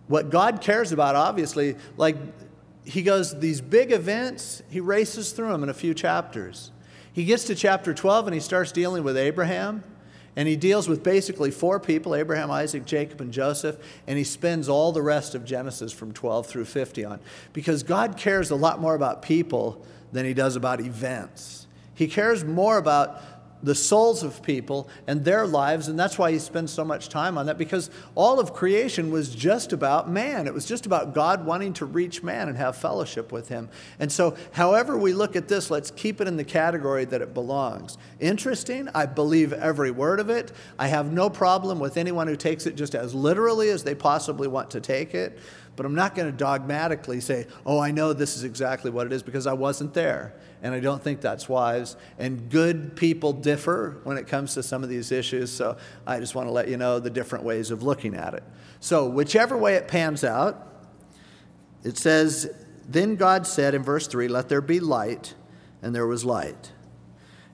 [0.07, 2.15] what God cares about, obviously, like
[2.83, 6.71] he goes, these big events, he races through them in a few chapters.
[7.15, 9.85] He gets to chapter 12 and he starts dealing with Abraham.
[10.35, 13.77] And he deals with basically four people Abraham, Isaac, Jacob, and Joseph.
[14.05, 17.21] And he spends all the rest of Genesis from 12 through 50 on.
[17.53, 21.67] Because God cares a lot more about people than he does about events.
[21.93, 23.21] He cares more about
[23.65, 27.37] the souls of people and their lives, and that's why he spends so much time
[27.37, 30.45] on that because all of creation was just about man.
[30.45, 33.69] It was just about God wanting to reach man and have fellowship with him.
[33.99, 37.33] And so, however we look at this, let's keep it in the category that it
[37.33, 37.97] belongs.
[38.19, 40.51] Interesting, I believe every word of it.
[40.77, 44.47] I have no problem with anyone who takes it just as literally as they possibly
[44.47, 45.39] want to take it.
[45.75, 49.13] But I'm not going to dogmatically say, oh, I know this is exactly what it
[49.13, 50.33] is because I wasn't there.
[50.61, 51.97] And I don't think that's wise.
[52.17, 55.51] And good people differ when it comes to some of these issues.
[55.51, 58.43] So I just want to let you know the different ways of looking at it.
[58.79, 60.87] So, whichever way it pans out,
[61.83, 62.51] it says,
[62.87, 65.33] Then God said in verse 3, Let there be light,
[65.81, 66.71] and there was light.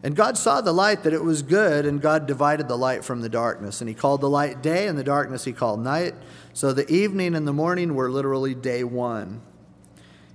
[0.03, 3.21] And God saw the light that it was good, and God divided the light from
[3.21, 3.81] the darkness.
[3.81, 6.15] And He called the light day, and the darkness He called night.
[6.53, 9.41] So the evening and the morning were literally day one.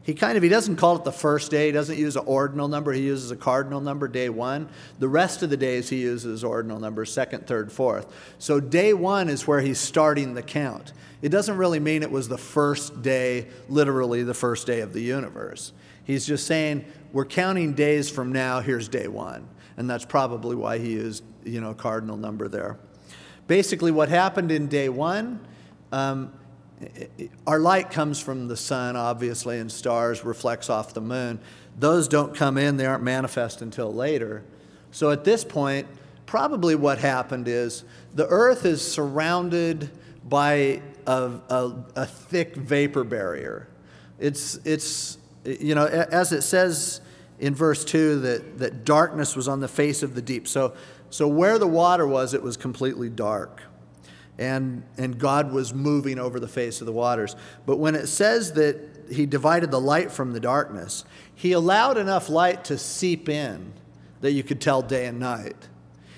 [0.06, 1.66] He kind of he doesn't call it the first day.
[1.66, 2.92] He doesn't use an ordinal number.
[2.92, 4.68] He uses a cardinal number, day one.
[5.00, 8.06] The rest of the days he uses ordinal numbers, second, third, fourth.
[8.38, 10.92] So day one is where he's starting the count.
[11.22, 15.00] It doesn't really mean it was the first day, literally the first day of the
[15.00, 15.72] universe.
[16.04, 19.48] He's just saying, we're counting days from now, here's day one.
[19.76, 22.78] And that's probably why he used, you know, cardinal number there.
[23.46, 25.46] Basically, what happened in day one,
[25.92, 26.32] um,
[27.46, 31.38] our light comes from the sun, obviously, and stars reflects off the moon.
[31.78, 34.44] Those don't come in, they aren't manifest until later.
[34.90, 35.86] So at this point,
[36.26, 37.84] probably what happened is
[38.14, 39.90] the earth is surrounded
[40.28, 43.68] by a, a, a thick vapor barrier.
[44.18, 47.00] It's, it's, you know, as it says
[47.38, 50.48] in verse 2, that, that darkness was on the face of the deep.
[50.48, 50.74] So,
[51.10, 53.62] so where the water was, it was completely dark.
[54.38, 57.36] And, and God was moving over the face of the waters.
[57.64, 58.78] But when it says that
[59.10, 63.72] he divided the light from the darkness, he allowed enough light to seep in
[64.20, 65.68] that you could tell day and night.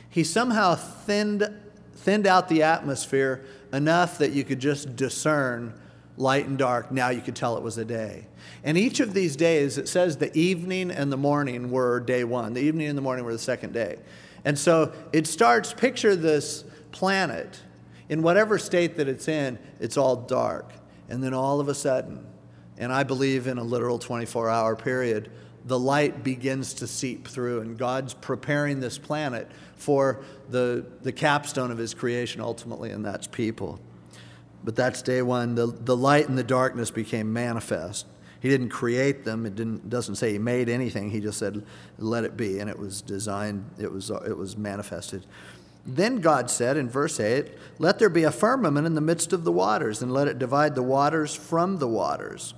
[0.09, 1.49] He somehow thinned,
[1.95, 5.75] thinned out the atmosphere enough that you could just discern
[6.19, 6.91] light and dark.
[6.91, 8.27] Now you could tell it was a day.
[8.65, 12.53] And each of these days, it says the evening and the morning were day one,
[12.53, 13.99] the evening and the morning were the second day.
[14.45, 17.61] And so it starts, picture this planet
[18.09, 20.73] in whatever state that it's in, it's all dark.
[21.09, 22.27] And then all of a sudden,
[22.77, 25.31] and I believe in a literal 24 hour period,
[25.65, 31.71] the light begins to seep through, and God's preparing this planet for the, the capstone
[31.71, 33.79] of his creation ultimately, and that's people.
[34.65, 35.55] But that's day one.
[35.55, 38.07] The, the light and the darkness became manifest.
[38.41, 39.47] He didn't create them.
[39.47, 41.11] It didn't, doesn't say he made anything.
[41.11, 41.65] He just said,
[41.99, 42.61] let it be.
[42.61, 45.27] And it was designed, it was, it was manifested.
[45.87, 47.47] Then God said in verse 8,
[47.79, 50.75] Let there be a firmament in the midst of the waters, and let it divide
[50.75, 52.53] the waters from the waters.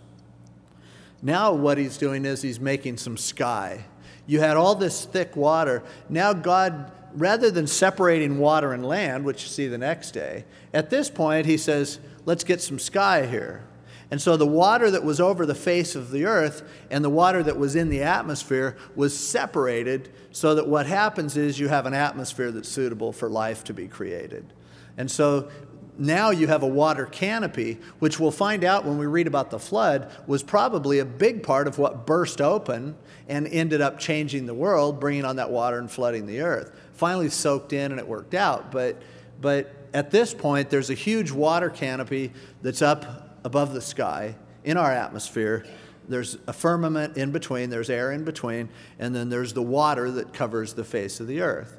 [1.22, 3.84] Now, what he's doing is he's making some sky.
[4.26, 5.82] You had all this thick water.
[6.08, 10.90] Now, God rather than separating water and land, which you see the next day, at
[10.90, 13.64] this point he says, let's get some sky here.
[14.10, 17.42] And so the water that was over the face of the earth and the water
[17.44, 21.94] that was in the atmosphere was separated so that what happens is you have an
[21.94, 24.52] atmosphere that's suitable for life to be created.
[24.96, 25.48] And so
[25.96, 29.58] now you have a water canopy, which we'll find out when we read about the
[29.60, 32.96] flood, was probably a big part of what burst open
[33.28, 37.30] and ended up changing the world, bringing on that water and flooding the earth finally
[37.30, 38.70] soaked in and it worked out.
[38.70, 39.00] But,
[39.40, 44.76] but at this point, there's a huge water canopy that's up above the sky in
[44.76, 45.64] our atmosphere.
[46.08, 50.34] There's a firmament in between, there's air in between, and then there's the water that
[50.34, 51.78] covers the face of the earth.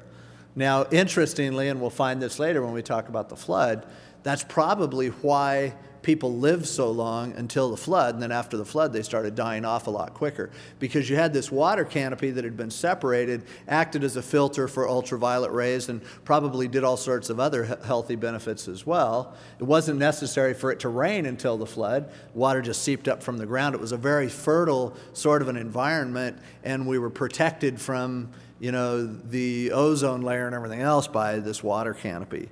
[0.56, 3.86] Now, interestingly, and we'll find this later when we talk about the flood,
[4.24, 8.92] that's probably why people lived so long until the flood, and then after the flood,
[8.92, 12.56] they started dying off a lot quicker because you had this water canopy that had
[12.56, 17.38] been separated, acted as a filter for ultraviolet rays, and probably did all sorts of
[17.38, 19.34] other healthy benefits as well.
[19.58, 22.10] It wasn't necessary for it to rain until the flood.
[22.34, 23.74] Water just seeped up from the ground.
[23.74, 28.70] It was a very fertile sort of an environment, and we were protected from you
[28.70, 32.48] know the ozone layer and everything else by this water canopy.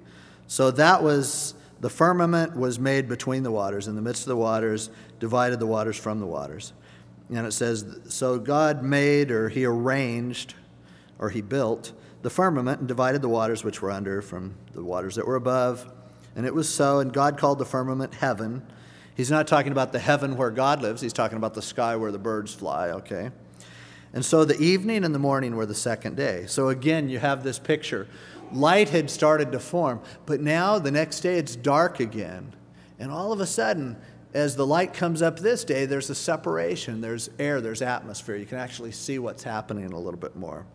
[0.48, 4.36] So that was the firmament was made between the waters, in the midst of the
[4.36, 6.72] waters, divided the waters from the waters.
[7.30, 10.54] And it says, So God made, or He arranged,
[11.18, 15.14] or He built the firmament and divided the waters which were under from the waters
[15.14, 15.90] that were above.
[16.36, 18.66] And it was so, and God called the firmament heaven.
[19.14, 22.12] He's not talking about the heaven where God lives, he's talking about the sky where
[22.12, 23.30] the birds fly, okay?
[24.12, 26.44] And so the evening and the morning were the second day.
[26.46, 28.06] So again, you have this picture
[28.52, 30.00] light had started to form.
[30.26, 32.54] But now, the next day, it's dark again.
[32.98, 33.96] And all of a sudden,
[34.32, 37.00] as the light comes up this day, there's a separation.
[37.00, 38.36] There's air, there's atmosphere.
[38.36, 40.66] You can actually see what's happening a little bit more.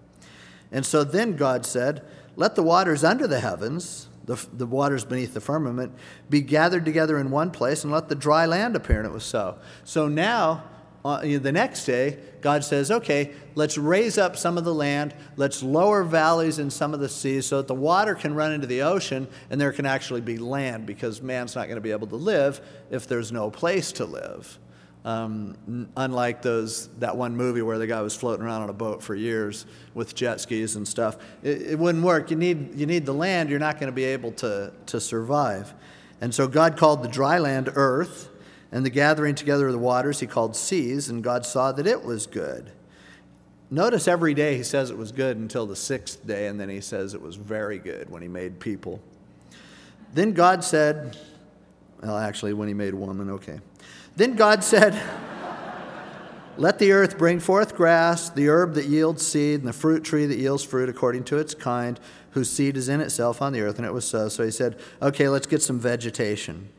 [0.72, 2.04] And so then God said,
[2.36, 5.94] Let the waters under the heavens, the, the waters beneath the firmament,
[6.30, 8.98] be gathered together in one place, and let the dry land appear.
[8.98, 9.58] And it was so.
[9.84, 10.64] So now,
[11.06, 15.62] uh, the next day, God says, okay, let's raise up some of the land, let's
[15.62, 18.82] lower valleys in some of the seas so that the water can run into the
[18.82, 22.15] ocean and there can actually be land because man's not going to be able to
[22.15, 24.58] live if there's no place to live.
[25.04, 29.04] Um, unlike those that one movie where the guy was floating around on a boat
[29.04, 32.32] for years with jet skis and stuff, it, it wouldn't work.
[32.32, 33.52] You need you need the land.
[33.52, 35.72] You're not going to be able to to survive.
[36.22, 38.30] And so God called the dry land earth,
[38.76, 42.04] and the gathering together of the waters he called seas, and God saw that it
[42.04, 42.74] was good.
[43.72, 46.82] Notice every day he says it was good until the sixth day, and then he
[46.82, 49.02] says it was very good when he made people.
[50.14, 51.16] Then God said,
[52.04, 53.62] well, actually, when he made woman, okay.
[54.18, 54.94] Then God said,
[56.58, 60.26] Let the earth bring forth grass, the herb that yields seed, and the fruit tree
[60.26, 61.98] that yields fruit according to its kind,
[62.32, 63.78] whose seed is in itself on the earth.
[63.78, 64.28] And it was so.
[64.28, 66.70] So he said, Okay, let's get some vegetation.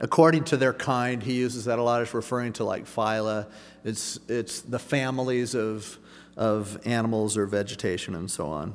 [0.00, 1.22] According to their kind.
[1.22, 3.46] He uses that a lot as referring to like phyla.
[3.84, 5.98] It's, it's the families of,
[6.36, 8.74] of animals or vegetation and so on.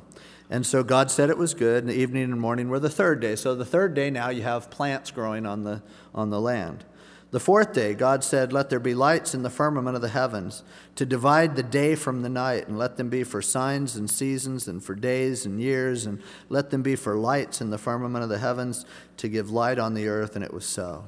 [0.50, 3.20] And so God said it was good, and the evening and morning were the third
[3.20, 3.36] day.
[3.36, 5.82] So the third day now you have plants growing on the,
[6.14, 6.84] on the land.
[7.32, 10.62] The fourth day, God said, Let there be lights in the firmament of the heavens,
[10.96, 14.68] to divide the day from the night, and let them be for signs and seasons,
[14.68, 18.28] and for days and years, and let them be for lights in the firmament of
[18.28, 18.84] the heavens,
[19.16, 20.36] to give light on the earth.
[20.36, 21.06] And it was so.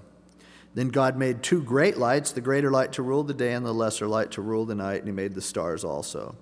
[0.73, 3.75] Then God made two great lights, the greater light to rule the day, and the
[3.75, 6.37] lesser light to rule the night, and He made the stars also.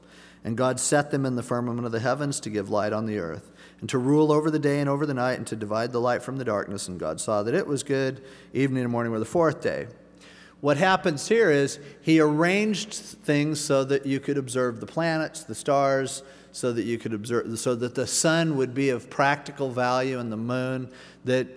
[0.44, 3.18] And God set them in the firmament of the heavens to give light on the
[3.18, 3.50] earth
[3.82, 6.22] and to rule over the day and over the night, and to divide the light
[6.22, 6.86] from the darkness.
[6.86, 8.22] And God saw that it was good.
[8.54, 9.88] Evening and morning were the fourth day.
[10.60, 15.56] What happens here is he arranged things so that you could observe the planets, the
[15.56, 20.20] stars, so that you could observe, so that the sun would be of practical value
[20.20, 20.88] and the moon.
[21.24, 21.48] That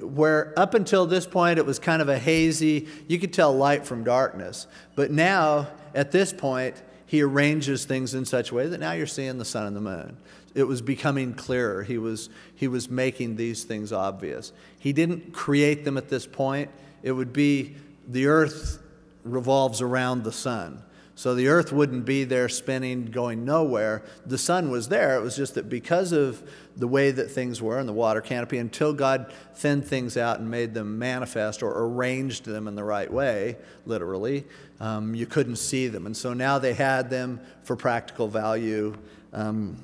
[0.00, 3.86] where up until this point it was kind of a hazy, you could tell light
[3.86, 4.66] from darkness.
[4.96, 9.06] But now, at this point, he arranges things in such a way that now you're
[9.06, 10.16] seeing the sun and the moon
[10.54, 11.82] it was becoming clearer.
[11.82, 14.52] He was, he was making these things obvious.
[14.78, 16.70] He didn't create them at this point.
[17.02, 17.76] It would be
[18.08, 18.82] the earth
[19.24, 20.82] revolves around the sun.
[21.14, 24.02] So the earth wouldn't be there spinning, going nowhere.
[24.24, 25.16] The sun was there.
[25.16, 26.42] It was just that because of
[26.76, 30.50] the way that things were in the water canopy, until God thinned things out and
[30.50, 34.46] made them manifest or arranged them in the right way, literally,
[34.80, 36.06] um, you couldn't see them.
[36.06, 38.96] And so now they had them for practical value.
[39.34, 39.76] Um,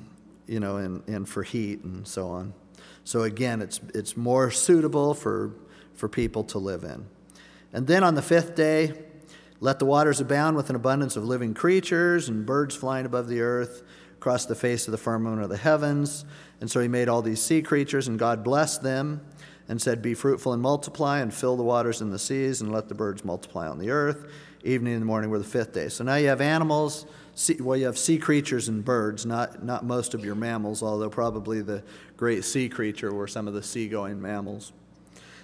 [0.47, 2.53] you know, and, and for heat and so on.
[3.03, 5.53] So again, it's, it's more suitable for,
[5.93, 7.05] for people to live in.
[7.73, 8.93] And then on the fifth day,
[9.59, 13.41] let the waters abound with an abundance of living creatures and birds flying above the
[13.41, 13.83] earth
[14.17, 16.25] across the face of the firmament of the heavens.
[16.59, 19.21] And so he made all these sea creatures, and God blessed them
[19.67, 22.89] and said, Be fruitful and multiply, and fill the waters in the seas, and let
[22.89, 24.31] the birds multiply on the earth.
[24.63, 25.89] Evening and morning were the fifth day.
[25.89, 27.05] So now you have animals
[27.37, 31.09] sea, well, you have sea creatures and birds, not, not most of your mammals, although
[31.09, 31.83] probably the
[32.17, 34.73] great sea creature were some of the seagoing mammals.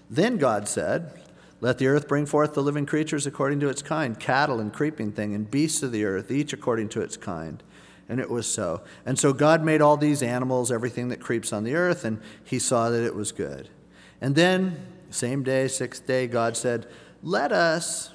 [0.10, 1.21] Then God said,
[1.62, 5.12] Let the earth bring forth the living creatures according to its kind, cattle and creeping
[5.12, 7.62] thing, and beasts of the earth, each according to its kind.
[8.10, 8.82] And it was so.
[9.06, 12.60] And so God made all these animals, everything that creeps on the earth, and he
[12.60, 13.69] saw that it was good.
[14.19, 16.88] And then, same day, sixth day, God said,
[17.21, 18.10] Let us,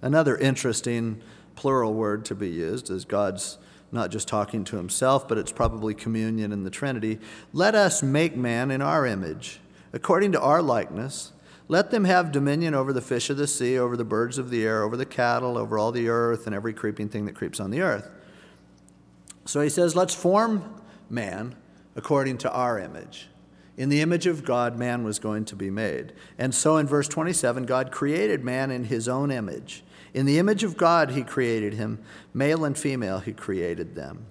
[0.00, 1.20] another interesting
[1.60, 3.58] plural word to be used, as God's
[3.92, 7.18] not just talking to himself, but it's probably communion in the Trinity.
[7.52, 9.60] Let us make man in our image,
[9.92, 11.32] according to our likeness.
[11.68, 14.64] Let them have dominion over the fish of the sea, over the birds of the
[14.64, 17.70] air, over the cattle, over all the earth, and every creeping thing that creeps on
[17.70, 18.10] the earth.
[19.44, 21.56] So he says, Let's form man
[21.94, 23.28] according to our image.
[23.76, 26.14] In the image of God, man was going to be made.
[26.38, 29.84] And so in verse 27, God created man in his own image.
[30.14, 32.00] In the image of God, he created him.
[32.34, 34.26] Male and female, he created them.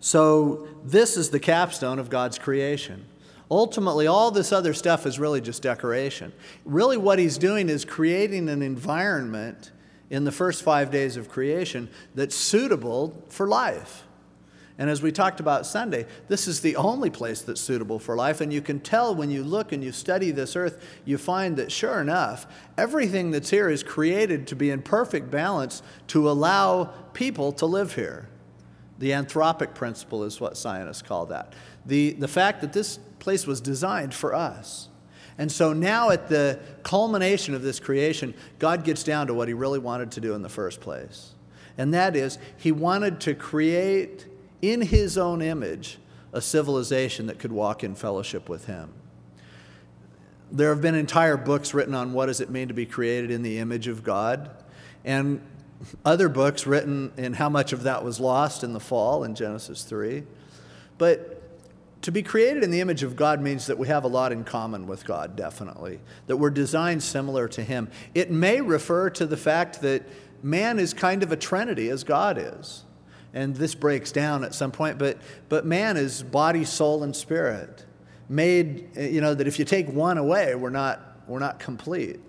[0.00, 3.04] So, this is the capstone of God's creation.
[3.50, 6.32] Ultimately, all this other stuff is really just decoration.
[6.64, 9.70] Really, what he's doing is creating an environment
[10.10, 14.04] in the first five days of creation that's suitable for life.
[14.78, 18.40] And as we talked about Sunday, this is the only place that's suitable for life.
[18.40, 21.70] And you can tell when you look and you study this earth, you find that
[21.70, 22.46] sure enough,
[22.78, 27.94] everything that's here is created to be in perfect balance to allow people to live
[27.94, 28.28] here.
[28.98, 31.54] The anthropic principle is what scientists call that.
[31.84, 34.88] The, the fact that this place was designed for us.
[35.38, 39.54] And so now, at the culmination of this creation, God gets down to what he
[39.54, 41.32] really wanted to do in the first place.
[41.78, 44.26] And that is, he wanted to create
[44.62, 45.98] in his own image
[46.32, 48.90] a civilization that could walk in fellowship with him.
[50.50, 53.42] There have been entire books written on what does it mean to be created in
[53.42, 54.50] the image of God,
[55.04, 55.40] and
[56.04, 59.82] other books written in how much of that was lost in the fall in Genesis
[59.82, 60.22] 3.
[60.96, 61.42] But
[62.02, 64.44] to be created in the image of God means that we have a lot in
[64.44, 67.90] common with God, definitely, that we're designed similar to Him.
[68.14, 70.02] It may refer to the fact that
[70.42, 72.84] man is kind of a trinity as God is
[73.34, 75.18] and this breaks down at some point, but,
[75.48, 77.84] but man is body, soul, and spirit.
[78.28, 82.20] Made, you know, that if you take one away, we're not, we're not complete.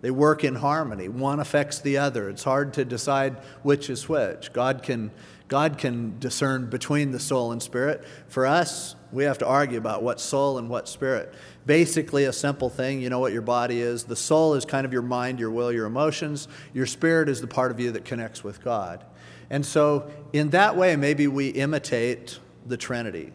[0.00, 1.08] They work in harmony.
[1.08, 2.28] One affects the other.
[2.28, 4.52] It's hard to decide which is which.
[4.52, 5.10] God can,
[5.48, 8.04] God can discern between the soul and spirit.
[8.28, 11.32] For us, we have to argue about what soul and what spirit.
[11.66, 14.04] Basically, a simple thing you know what your body is.
[14.04, 16.48] The soul is kind of your mind, your will, your emotions.
[16.74, 19.04] Your spirit is the part of you that connects with God.
[19.50, 23.32] And so, in that way, maybe we imitate the Trinity.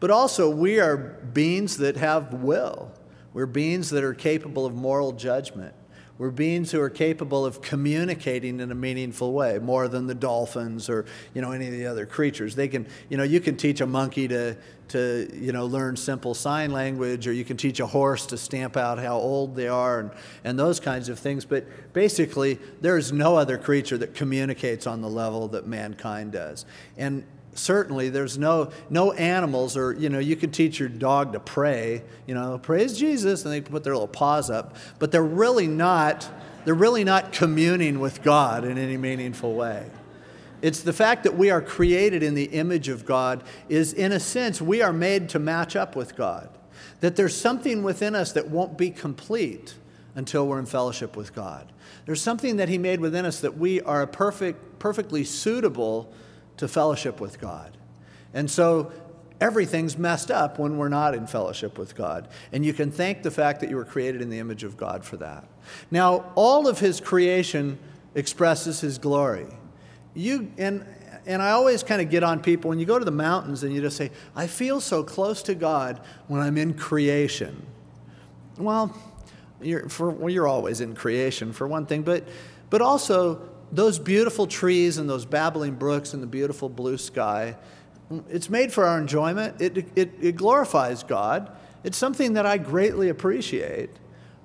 [0.00, 2.92] But also, we are beings that have will.
[3.32, 5.74] We're beings that are capable of moral judgment.
[6.18, 10.88] We're beings who are capable of communicating in a meaningful way, more than the dolphins
[10.88, 12.56] or you know any of the other creatures.
[12.56, 14.56] They can, you know, you can teach a monkey to
[14.88, 18.76] to you know learn simple sign language, or you can teach a horse to stamp
[18.76, 20.10] out how old they are, and,
[20.42, 21.44] and those kinds of things.
[21.44, 26.66] But basically, there is no other creature that communicates on the level that mankind does.
[26.96, 27.22] And
[27.58, 32.02] certainly there's no no animals or you know you can teach your dog to pray
[32.26, 34.76] you know praise jesus and they put their little paws up.
[34.98, 36.28] But they're really not
[36.64, 39.90] they're really not communing with god in any meaningful way.
[40.60, 44.20] It's the fact that we are created in the image of god is in a
[44.20, 46.48] sense we are made to match up with god.
[47.00, 49.74] That there's something within us that won't be complete
[50.14, 51.72] until we're in fellowship with god.
[52.06, 56.12] There's something that he made within us that we are a perfect perfectly suitable
[56.58, 57.76] to fellowship with God.
[58.34, 58.92] And so
[59.40, 62.28] everything's messed up when we're not in fellowship with God.
[62.52, 65.04] And you can thank the fact that you were created in the image of God
[65.04, 65.48] for that.
[65.90, 67.78] Now, all of his creation
[68.14, 69.46] expresses his glory.
[70.14, 70.84] You and
[71.26, 73.74] and I always kind of get on people when you go to the mountains and
[73.74, 77.66] you just say, I feel so close to God when I'm in creation.
[78.56, 78.96] Well,
[79.60, 82.26] you're, for, well, you're always in creation for one thing, but,
[82.70, 87.56] but also those beautiful trees and those babbling brooks and the beautiful blue sky,
[88.28, 89.60] it's made for our enjoyment.
[89.60, 91.50] It, it, it glorifies God.
[91.84, 93.90] It's something that I greatly appreciate.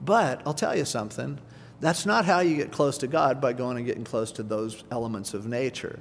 [0.01, 1.39] But I'll tell you something
[1.79, 4.83] that's not how you get close to God by going and getting close to those
[4.89, 5.99] elements of nature.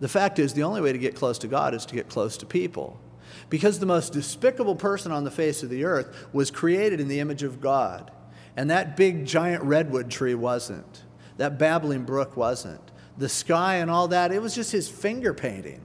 [0.00, 2.36] The fact is, the only way to get close to God is to get close
[2.38, 3.00] to people.
[3.48, 7.20] Because the most despicable person on the face of the earth was created in the
[7.20, 8.10] image of God.
[8.56, 11.04] And that big giant redwood tree wasn't.
[11.38, 12.82] That babbling brook wasn't.
[13.16, 15.80] The sky and all that, it was just his finger painting.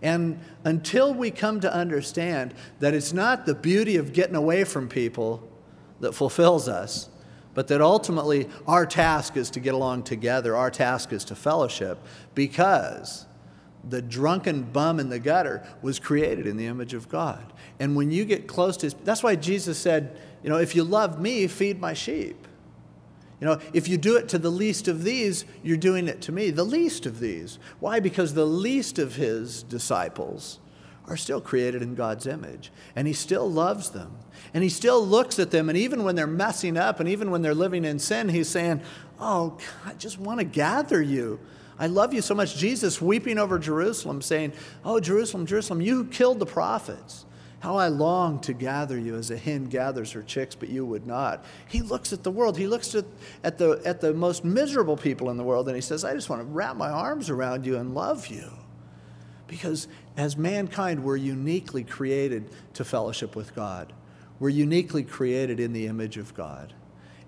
[0.00, 4.88] And until we come to understand that it's not the beauty of getting away from
[4.88, 5.46] people
[6.00, 7.08] that fulfills us,
[7.54, 11.98] but that ultimately our task is to get along together, our task is to fellowship,
[12.34, 13.26] because
[13.88, 17.52] the drunken bum in the gutter was created in the image of God.
[17.78, 20.84] And when you get close to his, that's why Jesus said, you know, if you
[20.84, 22.46] love me, feed my sheep.
[23.40, 26.32] You know, if you do it to the least of these, you're doing it to
[26.32, 27.58] me, the least of these.
[27.80, 28.00] Why?
[28.00, 30.60] Because the least of his disciples
[31.06, 34.16] are still created in God's image, and he still loves them.
[34.54, 37.42] And he still looks at them, and even when they're messing up, and even when
[37.42, 38.80] they're living in sin, he's saying,
[39.20, 41.38] Oh, I just want to gather you.
[41.78, 42.56] I love you so much.
[42.56, 44.52] Jesus weeping over Jerusalem, saying,
[44.84, 47.26] Oh, Jerusalem, Jerusalem, you killed the prophets.
[47.64, 51.06] How I long to gather you as a hen gathers her chicks, but you would
[51.06, 51.42] not.
[51.66, 52.58] He looks at the world.
[52.58, 53.06] He looks at,
[53.42, 56.28] at, the, at the most miserable people in the world and he says, I just
[56.28, 58.50] want to wrap my arms around you and love you.
[59.46, 59.88] Because
[60.18, 63.94] as mankind, we're uniquely created to fellowship with God.
[64.38, 66.74] We're uniquely created in the image of God.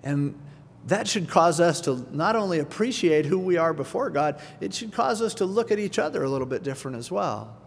[0.03, 0.39] And
[0.85, 4.91] that should cause us to not only appreciate who we are before God, it should
[4.93, 7.57] cause us to look at each other a little bit different as well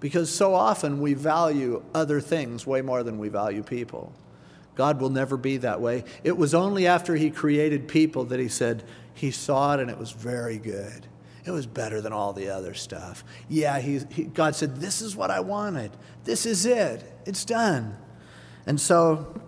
[0.00, 4.12] because so often we value other things way more than we value people.
[4.74, 6.04] God will never be that way.
[6.22, 8.84] It was only after He created people that He said,
[9.14, 11.06] He saw it and it was very good.
[11.44, 13.24] It was better than all the other stuff.
[13.48, 15.92] Yeah, he, he, God said, This is what I wanted.
[16.24, 17.04] This is it.
[17.24, 17.96] It's done.
[18.66, 19.40] And so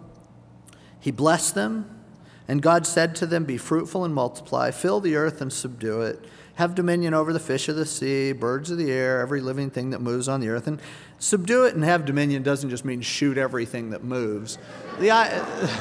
[1.01, 2.03] He blessed them,
[2.47, 6.25] and God said to them, Be fruitful and multiply, fill the earth and subdue it
[6.59, 9.91] have dominion over the fish of the sea, birds of the air, every living thing
[9.91, 10.67] that moves on the earth.
[10.67, 10.81] And
[11.21, 14.59] subdue it and have dominion doesn't just mean shoot everything that moves.
[14.99, 15.13] The,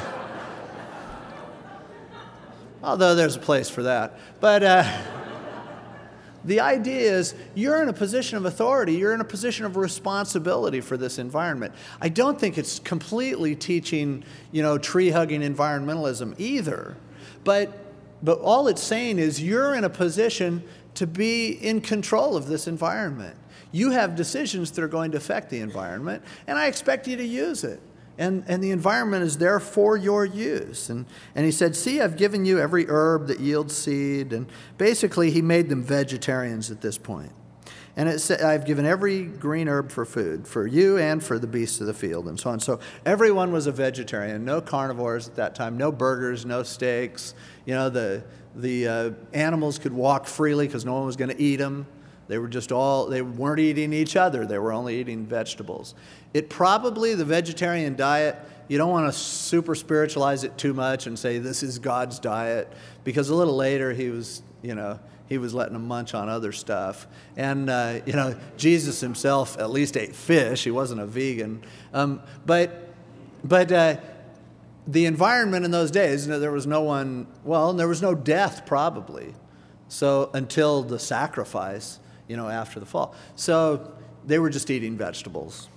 [2.84, 4.20] although there's a place for that.
[4.38, 5.02] But uh,
[6.44, 10.80] the idea is you're in a position of authority, you're in a position of responsibility
[10.80, 11.74] for this environment.
[12.00, 14.22] I don't think it's completely teaching,
[14.52, 16.96] you know, tree hugging environmentalism either.
[17.42, 17.87] But
[18.22, 20.62] but all it's saying is you're in a position
[20.94, 23.36] to be in control of this environment.
[23.70, 27.24] You have decisions that are going to affect the environment, and I expect you to
[27.24, 27.80] use it.
[28.18, 30.90] And, and the environment is there for your use.
[30.90, 31.06] And,
[31.36, 34.32] and he said, See, I've given you every herb that yields seed.
[34.32, 37.30] And basically, he made them vegetarians at this point.
[37.98, 41.48] And it said, I've given every green herb for food, for you and for the
[41.48, 42.60] beasts of the field, and so on.
[42.60, 47.34] So everyone was a vegetarian, no carnivores at that time, no burgers, no steaks.
[47.66, 48.22] You know, the,
[48.54, 51.88] the uh, animals could walk freely because no one was going to eat them.
[52.28, 55.96] They were just all, they weren't eating each other, they were only eating vegetables.
[56.32, 58.36] It probably, the vegetarian diet,
[58.68, 62.72] you don't want to super spiritualize it too much and say this is God's diet,
[63.02, 66.52] because a little later he was, you know, he was letting them munch on other
[66.52, 67.06] stuff.
[67.36, 70.64] And, uh, you know, Jesus himself at least ate fish.
[70.64, 71.62] He wasn't a vegan.
[71.92, 72.88] Um, but,
[73.44, 73.96] but uh,
[74.86, 79.34] the environment in those days, there was no one, well, there was no death probably.
[79.88, 83.14] So until the sacrifice, you know, after the fall.
[83.36, 83.92] So
[84.26, 85.68] they were just eating vegetables.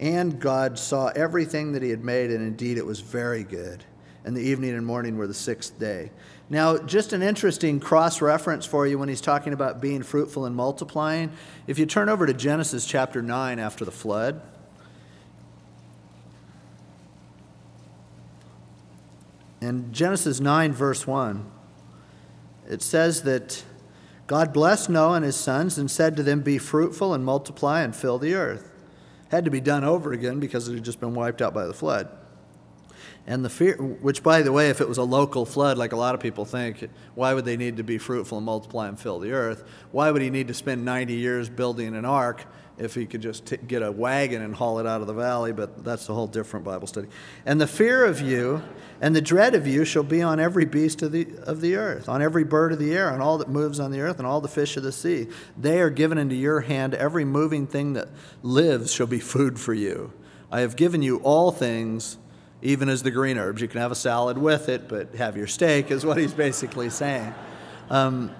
[0.00, 3.84] And God saw everything that he had made, and indeed it was very good.
[4.24, 6.10] And the evening and morning were the sixth day.
[6.50, 10.54] Now, just an interesting cross reference for you when he's talking about being fruitful and
[10.54, 11.32] multiplying.
[11.66, 14.42] If you turn over to Genesis chapter 9 after the flood,
[19.62, 21.50] in Genesis 9, verse 1,
[22.68, 23.64] it says that
[24.26, 27.94] God blessed Noah and his sons and said to them, Be fruitful and multiply and
[27.94, 28.70] fill the earth.
[29.30, 31.74] Had to be done over again because it had just been wiped out by the
[31.74, 32.08] flood.
[33.26, 35.96] And the fear, which by the way, if it was a local flood, like a
[35.96, 39.20] lot of people think, why would they need to be fruitful and multiply and fill
[39.20, 39.62] the earth?
[39.92, 42.44] Why would he need to spend 90 years building an ark
[42.78, 45.52] if he could just t- get a wagon and haul it out of the valley?
[45.52, 47.06] But that's a whole different Bible study.
[47.46, 48.60] And the fear of you
[49.00, 52.08] and the dread of you shall be on every beast of the, of the earth,
[52.08, 54.40] on every bird of the air, on all that moves on the earth, and all
[54.40, 55.28] the fish of the sea.
[55.56, 56.92] They are given into your hand.
[56.92, 58.08] Every moving thing that
[58.42, 60.12] lives shall be food for you.
[60.50, 62.18] I have given you all things
[62.62, 63.60] even as the green herbs.
[63.60, 66.88] You can have a salad with it, but have your steak, is what he's basically
[66.88, 67.34] saying.
[67.90, 68.30] Um,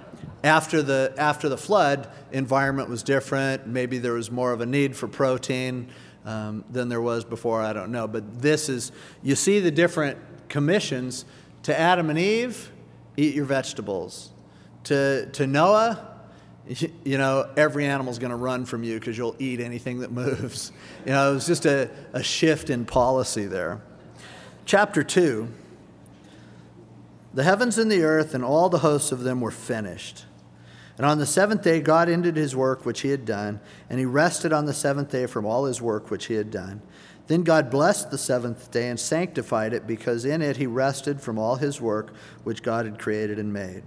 [0.44, 3.66] after, the, after the flood, environment was different.
[3.66, 5.88] Maybe there was more of a need for protein
[6.24, 8.06] um, than there was before, I don't know.
[8.06, 8.92] But this is,
[9.22, 10.18] you see the different
[10.48, 11.24] commissions
[11.64, 12.70] to Adam and Eve
[13.16, 14.30] eat your vegetables.
[14.84, 16.08] To, to Noah,
[17.04, 20.70] you know, every animal's going to run from you because you'll eat anything that moves.
[21.04, 23.80] You know, it was just a, a shift in policy there
[24.64, 25.48] chapter 2
[27.34, 30.24] The heavens and the earth and all the hosts of them were finished.
[30.98, 34.04] And on the seventh day, God ended his work which he had done, and he
[34.04, 36.82] rested on the seventh day from all his work which he had done.
[37.28, 41.38] Then God blessed the seventh day and sanctified it, because in it he rested from
[41.38, 43.84] all his work which God had created and made.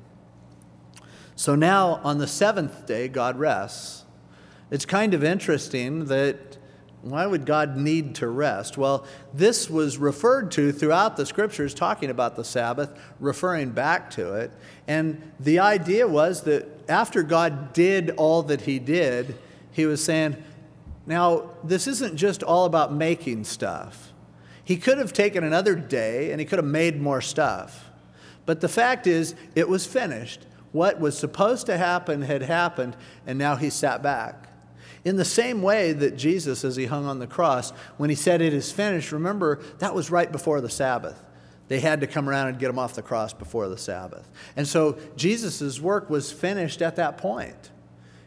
[1.36, 4.04] So now, on the seventh day, God rests.
[4.72, 6.58] It's kind of interesting that
[7.06, 8.80] why would God need to rest?
[8.80, 14.34] Well, this was referred to throughout the scriptures, talking about the Sabbath, referring back to
[14.34, 14.52] it.
[14.88, 19.38] And the idea was that after God did all that he did,
[19.72, 20.44] he was saying,
[21.06, 24.12] now, this isn't just all about making stuff.
[24.64, 27.92] He could have taken another day and he could have made more stuff.
[28.48, 30.48] But the fact is, it was finished.
[30.72, 32.98] What was supposed to happen had happened,
[33.28, 34.45] and now he sat back.
[35.06, 38.42] In the same way that Jesus, as he hung on the cross, when he said,
[38.42, 41.22] It is finished, remember, that was right before the Sabbath.
[41.68, 44.30] They had to come around and get him off the cross before the Sabbath.
[44.56, 47.72] And so Jesus' work was finished at that point.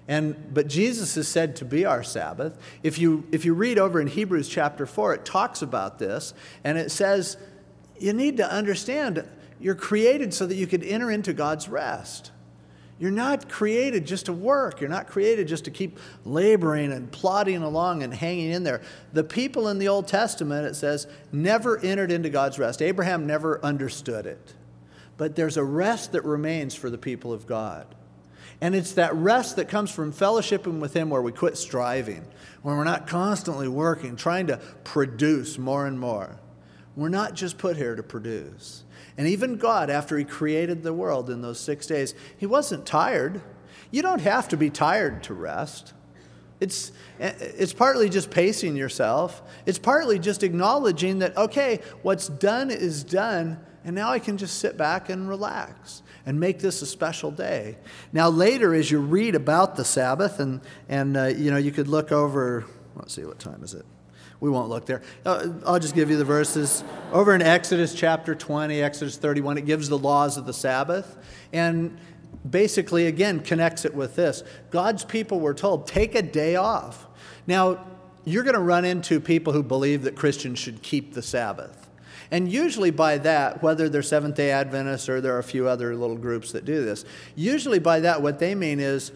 [0.08, 2.58] And, but Jesus is said to be our Sabbath.
[2.82, 6.32] If you, if you read over in Hebrews chapter 4, it talks about this,
[6.64, 7.36] and it says,
[8.00, 9.24] you need to understand
[9.60, 12.30] you're created so that you could enter into God's rest.
[12.98, 14.80] You're not created just to work.
[14.80, 18.82] You're not created just to keep laboring and plodding along and hanging in there.
[19.12, 22.82] The people in the Old Testament, it says, never entered into God's rest.
[22.82, 24.54] Abraham never understood it.
[25.16, 27.86] But there's a rest that remains for the people of God.
[28.60, 32.26] And it's that rest that comes from fellowshipping with Him where we quit striving,
[32.62, 36.40] where we're not constantly working, trying to produce more and more.
[36.96, 38.82] We're not just put here to produce.
[39.18, 43.42] And even God, after He created the world in those six days, He wasn't tired.
[43.90, 45.92] You don't have to be tired to rest.
[46.60, 49.42] It's, it's partly just pacing yourself.
[49.66, 54.58] It's partly just acknowledging that, okay, what's done is done, and now I can just
[54.58, 57.78] sit back and relax and make this a special day.
[58.12, 61.88] Now, later, as you read about the Sabbath, and, and uh, you know, you could
[61.88, 62.64] look over,
[62.96, 63.86] let's see, what time is it?
[64.40, 65.02] We won't look there.
[65.24, 66.84] Uh, I'll just give you the verses.
[67.12, 71.16] Over in Exodus chapter 20, Exodus 31, it gives the laws of the Sabbath.
[71.52, 71.98] And
[72.48, 77.06] basically, again, connects it with this God's people were told, take a day off.
[77.46, 77.84] Now,
[78.24, 81.88] you're going to run into people who believe that Christians should keep the Sabbath.
[82.30, 85.96] And usually, by that, whether they're Seventh day Adventists or there are a few other
[85.96, 89.12] little groups that do this, usually by that, what they mean is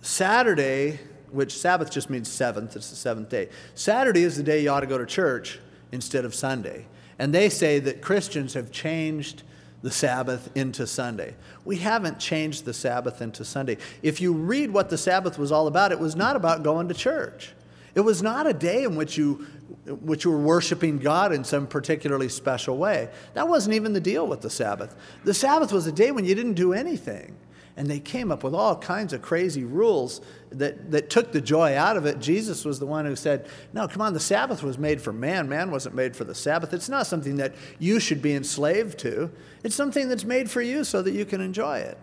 [0.00, 0.98] Saturday
[1.34, 3.48] which Sabbath just means seventh, it's the seventh day.
[3.74, 5.58] Saturday is the day you ought to go to church
[5.92, 6.86] instead of Sunday.
[7.18, 9.42] And they say that Christians have changed
[9.82, 11.34] the Sabbath into Sunday.
[11.64, 13.76] We haven't changed the Sabbath into Sunday.
[14.02, 16.94] If you read what the Sabbath was all about, it was not about going to
[16.94, 17.52] church.
[17.94, 19.46] It was not a day in which you,
[19.86, 23.10] which you were worshiping God in some particularly special way.
[23.34, 24.96] That wasn't even the deal with the Sabbath.
[25.24, 27.36] The Sabbath was a day when you didn't do anything.
[27.76, 30.20] And they came up with all kinds of crazy rules
[30.50, 32.20] that, that took the joy out of it.
[32.20, 35.48] Jesus was the one who said, No, come on, the Sabbath was made for man.
[35.48, 36.72] Man wasn't made for the Sabbath.
[36.72, 39.30] It's not something that you should be enslaved to,
[39.64, 41.98] it's something that's made for you so that you can enjoy it.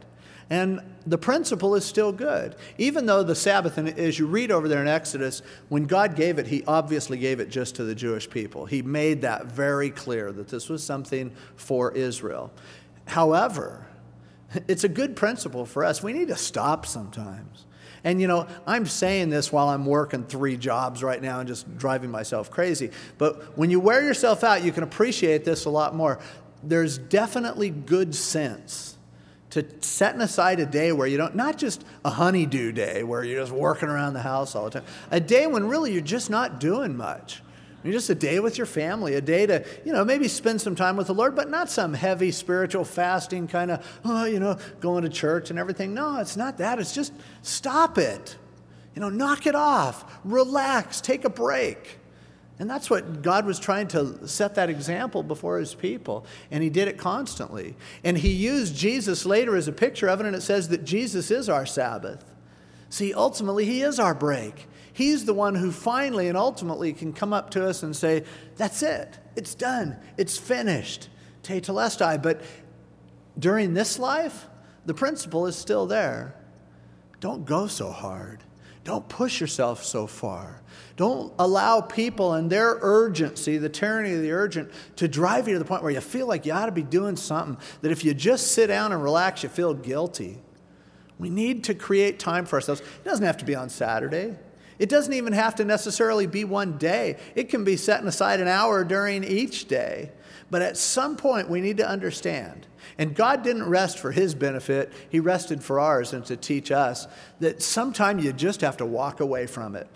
[0.49, 2.57] And the principle is still good.
[2.77, 6.39] Even though the Sabbath, and as you read over there in Exodus, when God gave
[6.39, 8.65] it, He obviously gave it just to the Jewish people.
[8.65, 12.51] He made that very clear that this was something for Israel.
[13.05, 13.87] However,
[14.67, 16.03] it's a good principle for us.
[16.03, 17.65] We need to stop sometimes.
[18.03, 21.77] And you know, I'm saying this while I'm working three jobs right now and just
[21.77, 22.91] driving myself crazy.
[23.17, 26.19] But when you wear yourself out, you can appreciate this a lot more.
[26.63, 28.97] There's definitely good sense
[29.51, 33.41] to setting aside a day where you don't, not just a honeydew day where you're
[33.41, 36.59] just working around the house all the time, a day when really you're just not
[36.59, 37.41] doing much.
[37.83, 40.97] Just a day with your family, a day to, you know, maybe spend some time
[40.97, 45.03] with the Lord, but not some heavy spiritual fasting kind of, oh, you know, going
[45.03, 45.93] to church and everything.
[45.93, 46.79] No, it's not that.
[46.79, 47.11] It's just
[47.41, 48.37] stop it.
[48.95, 51.97] You know, knock it off, relax, take a break.
[52.59, 56.27] And that's what God was trying to set that example before his people.
[56.51, 57.75] And he did it constantly.
[58.03, 61.31] And he used Jesus later as a picture of it, and it says that Jesus
[61.31, 62.23] is our Sabbath.
[62.89, 64.67] See, ultimately, he is our break.
[64.93, 68.23] He's the one who finally and ultimately can come up to us and say,
[68.57, 69.19] That's it.
[69.35, 69.97] It's done.
[70.17, 71.09] It's finished.
[71.43, 72.21] Tetelestai.
[72.21, 72.41] But
[73.39, 74.47] during this life,
[74.85, 76.35] the principle is still there.
[77.19, 78.43] Don't go so hard.
[78.83, 80.61] Don't push yourself so far.
[80.97, 85.59] Don't allow people and their urgency, the tyranny of the urgent, to drive you to
[85.59, 88.13] the point where you feel like you ought to be doing something, that if you
[88.13, 90.39] just sit down and relax, you feel guilty.
[91.19, 92.81] We need to create time for ourselves.
[92.81, 94.35] It doesn't have to be on Saturday.
[94.81, 97.17] It doesn't even have to necessarily be one day.
[97.35, 100.11] It can be setting aside an hour during each day.
[100.49, 102.65] But at some point, we need to understand.
[102.97, 107.07] And God didn't rest for his benefit, he rested for ours and to teach us
[107.41, 109.87] that sometimes you just have to walk away from it.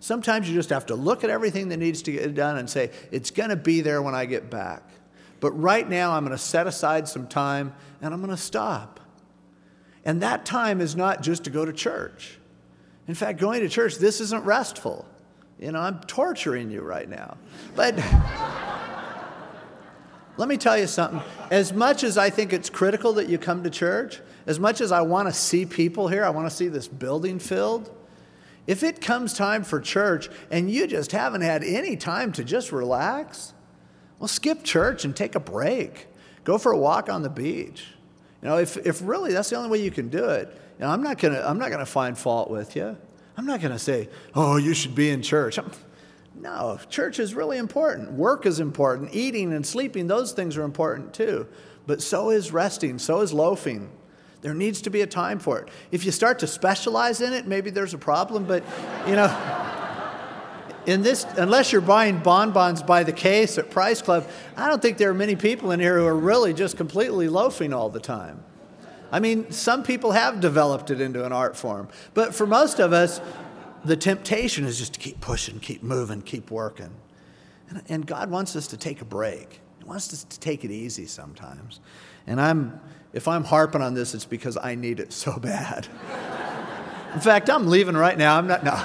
[0.00, 2.90] Sometimes you just have to look at everything that needs to get done and say,
[3.12, 4.82] it's going to be there when I get back.
[5.38, 8.98] But right now, I'm going to set aside some time and I'm going to stop.
[10.04, 12.40] And that time is not just to go to church.
[13.08, 15.06] In fact, going to church, this isn't restful.
[15.58, 17.36] You know, I'm torturing you right now.
[17.74, 17.96] But
[20.36, 21.20] let me tell you something.
[21.50, 24.92] As much as I think it's critical that you come to church, as much as
[24.92, 27.90] I want to see people here, I want to see this building filled.
[28.66, 32.70] If it comes time for church and you just haven't had any time to just
[32.70, 33.52] relax,
[34.18, 36.06] well, skip church and take a break.
[36.44, 37.86] Go for a walk on the beach.
[38.40, 41.18] You know, if, if really that's the only way you can do it, I'm not
[41.18, 42.96] gonna I'm not gonna find fault with you.
[43.36, 45.58] I'm not gonna say, oh, you should be in church.
[45.58, 45.70] I'm,
[46.34, 48.12] no, church is really important.
[48.12, 49.14] Work is important.
[49.14, 51.46] Eating and sleeping, those things are important too.
[51.86, 53.90] But so is resting, so is loafing.
[54.40, 55.68] There needs to be a time for it.
[55.92, 58.64] If you start to specialize in it, maybe there's a problem, but
[59.06, 59.28] you know,
[60.86, 64.98] in this, unless you're buying bonbons by the case at Price Club, I don't think
[64.98, 68.42] there are many people in here who are really just completely loafing all the time.
[69.12, 72.94] I mean, some people have developed it into an art form, but for most of
[72.94, 73.20] us,
[73.84, 76.90] the temptation is just to keep pushing, keep moving, keep working.
[77.68, 79.60] And, and God wants us to take a break.
[79.78, 81.80] He wants us to take it easy sometimes.
[82.26, 82.80] And I'm,
[83.12, 85.88] if I'm harping on this, it's because I need it so bad.
[87.12, 88.38] In fact, I'm leaving right now.
[88.38, 88.80] I'm not, no.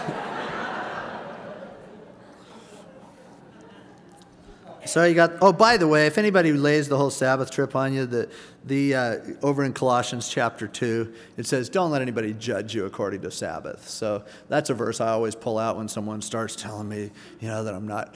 [4.88, 5.34] So you got.
[5.42, 8.30] Oh, by the way, if anybody lays the whole Sabbath trip on you, the
[8.66, 13.22] the uh, over in Colossians chapter two, it says, "Don't let anybody judge you according
[13.22, 17.12] to Sabbath." So that's a verse I always pull out when someone starts telling me,
[17.40, 18.16] you know, that I'm not.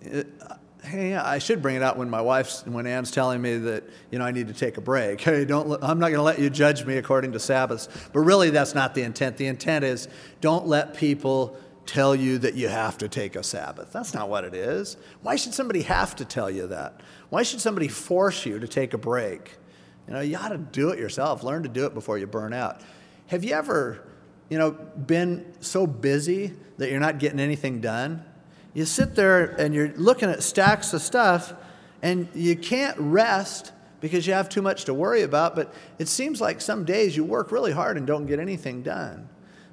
[0.00, 3.58] It, uh, hey, I should bring it out when my wife's when Ann's telling me
[3.58, 5.20] that you know I need to take a break.
[5.28, 5.70] Hey, don't.
[5.82, 7.88] I'm not going to let you judge me according to Sabbaths.
[8.12, 9.36] But really, that's not the intent.
[9.36, 10.08] The intent is
[10.40, 11.56] don't let people
[11.88, 13.90] tell you that you have to take a Sabbath.
[13.92, 14.98] That's not what it is.
[15.22, 17.00] Why should somebody have to tell you that?
[17.30, 19.56] Why should somebody force you to take a break?
[20.06, 21.42] You know, you ought to do it yourself.
[21.42, 22.82] Learn to do it before you burn out.
[23.28, 24.06] Have you ever,
[24.50, 28.22] you know, been so busy that you're not getting anything done?
[28.74, 31.54] You sit there and you're looking at stacks of stuff
[32.02, 36.40] and you can't rest because you have too much to worry about, but it seems
[36.40, 39.27] like some days you work really hard and don't get anything done.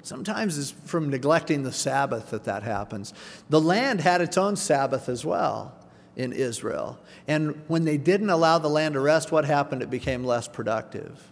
[0.06, 3.12] Sometimes it's from neglecting the Sabbath that that happens.
[3.50, 5.74] The land had its own Sabbath as well
[6.14, 7.00] in Israel.
[7.26, 9.82] And when they didn't allow the land to rest, what happened?
[9.82, 11.28] It became less productive.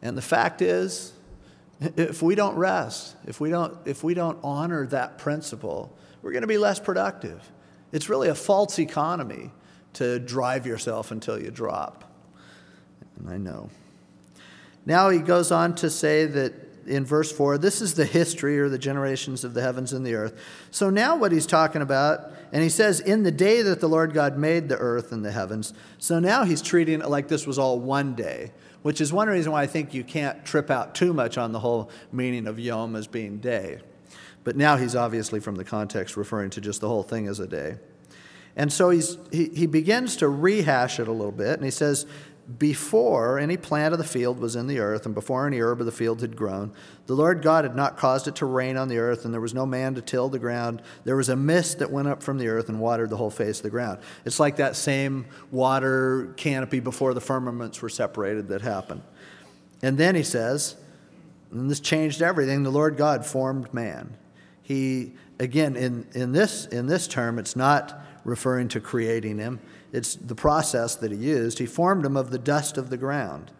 [0.00, 1.12] And the fact is,
[1.80, 5.92] if we don't rest, if we don't, if we don't honor that principle,
[6.22, 7.50] we're going to be less productive.
[7.90, 9.50] It's really a false economy
[9.94, 12.04] to drive yourself until you drop.
[13.18, 13.70] And I know.
[14.86, 18.68] Now he goes on to say that in verse 4, this is the history or
[18.68, 20.40] the generations of the heavens and the earth.
[20.70, 24.14] So now what he's talking about, and he says, in the day that the Lord
[24.14, 25.74] God made the earth and the heavens.
[25.98, 29.52] So now he's treating it like this was all one day, which is one reason
[29.52, 32.96] why I think you can't trip out too much on the whole meaning of yom
[32.96, 33.80] as being day.
[34.44, 37.46] But now he's obviously from the context referring to just the whole thing as a
[37.46, 37.76] day.
[38.58, 42.06] And so he's, he, he begins to rehash it a little bit, and he says,
[42.56, 45.86] before any plant of the field was in the earth, and before any herb of
[45.86, 46.72] the field had grown,
[47.06, 49.52] the Lord God had not caused it to rain on the earth, and there was
[49.52, 50.80] no man to till the ground.
[51.04, 53.58] There was a mist that went up from the earth and watered the whole face
[53.58, 53.98] of the ground.
[54.24, 59.02] It's like that same water canopy before the firmaments were separated that happened.
[59.82, 60.76] And then he says,
[61.50, 64.16] and this changed everything, the Lord God formed man.
[64.62, 69.60] He, again, in, in, this, in this term, it's not referring to creating him
[69.92, 71.58] it's the process that he used.
[71.58, 73.50] He formed him of the dust of the ground.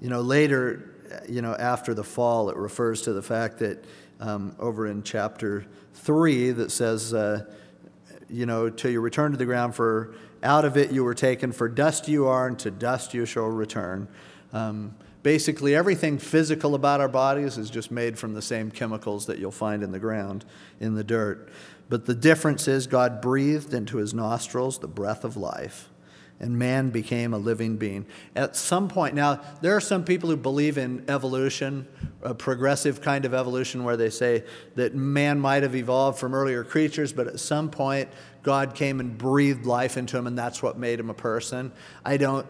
[0.00, 0.94] You know, later,
[1.28, 3.84] you know, after the fall, it refers to the fact that
[4.20, 7.44] um, over in chapter 3 that says, uh,
[8.28, 11.52] you know, till you return to the ground, for out of it you were taken,
[11.52, 14.08] for dust you are, and to dust you shall return.
[14.52, 19.38] Um, basically, everything physical about our bodies is just made from the same chemicals that
[19.38, 20.44] you'll find in the ground,
[20.80, 21.50] in the dirt.
[21.88, 25.88] But the difference is God breathed into his nostrils the breath of life,
[26.40, 28.06] and man became a living being.
[28.34, 31.86] At some point, now, there are some people who believe in evolution,
[32.22, 36.64] a progressive kind of evolution, where they say that man might have evolved from earlier
[36.64, 38.08] creatures, but at some point,
[38.42, 41.72] God came and breathed life into him, and that's what made him a person.
[42.04, 42.46] I don't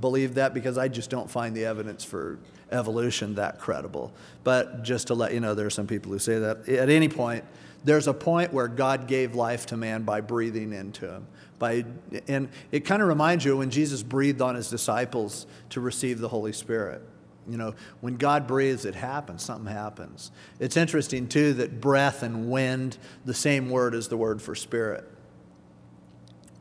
[0.00, 2.38] believe that because I just don't find the evidence for
[2.72, 4.12] evolution that credible.
[4.44, 6.68] But just to let you know, there are some people who say that.
[6.68, 7.44] At any point,
[7.84, 11.26] there's a point where God gave life to man by breathing into him.
[11.58, 11.84] By,
[12.28, 16.28] and it kind of reminds you when Jesus breathed on his disciples to receive the
[16.28, 17.02] Holy Spirit.
[17.48, 20.30] You know, when God breathes, it happens, something happens.
[20.58, 25.04] It's interesting, too, that breath and wind, the same word as the word for spirit.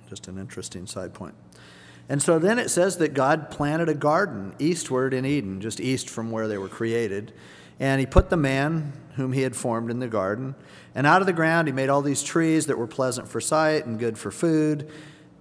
[0.10, 1.36] Just an interesting side point.
[2.10, 6.10] And so then it says that God planted a garden eastward in Eden, just east
[6.10, 7.34] from where they were created.
[7.80, 10.56] And he put the man whom he had formed in the garden.
[10.96, 13.86] And out of the ground he made all these trees that were pleasant for sight
[13.86, 14.90] and good for food.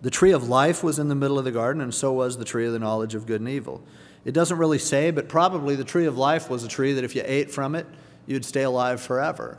[0.03, 2.45] The tree of life was in the middle of the garden, and so was the
[2.45, 3.83] tree of the knowledge of good and evil.
[4.25, 7.17] It doesn't really say, but probably the tree of life was a tree that if
[7.17, 7.87] you ate from it,
[8.27, 9.59] you'd stay alive forever.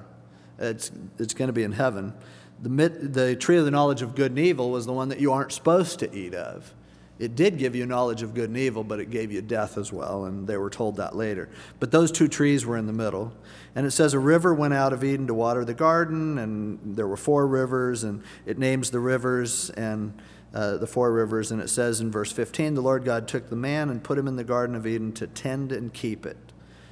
[0.60, 2.14] It's, it's going to be in heaven.
[2.62, 5.32] The, the tree of the knowledge of good and evil was the one that you
[5.32, 6.74] aren't supposed to eat of.
[7.20, 9.92] It did give you knowledge of good and evil, but it gave you death as
[9.92, 11.50] well, and they were told that later.
[11.80, 13.34] But those two trees were in the middle.
[13.76, 17.08] And it says a river went out of Eden to water the garden, and there
[17.08, 20.20] were four rivers, and it names the rivers and
[20.54, 21.52] uh, the four rivers.
[21.52, 24.28] And it says in verse 15 the Lord God took the man and put him
[24.28, 26.38] in the Garden of Eden to tend and keep it,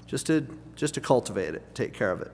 [0.06, 2.32] just to, just to cultivate it, take care of it.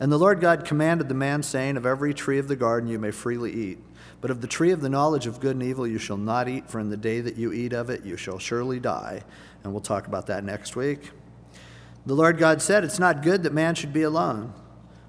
[0.00, 2.98] And the Lord God commanded the man, saying, Of every tree of the garden you
[2.98, 3.78] may freely eat.
[4.22, 6.70] But of the tree of the knowledge of good and evil you shall not eat,
[6.70, 9.22] for in the day that you eat of it you shall surely die.
[9.62, 11.10] And we'll talk about that next week.
[12.10, 14.52] The Lord God said, It's not good that man should be alone.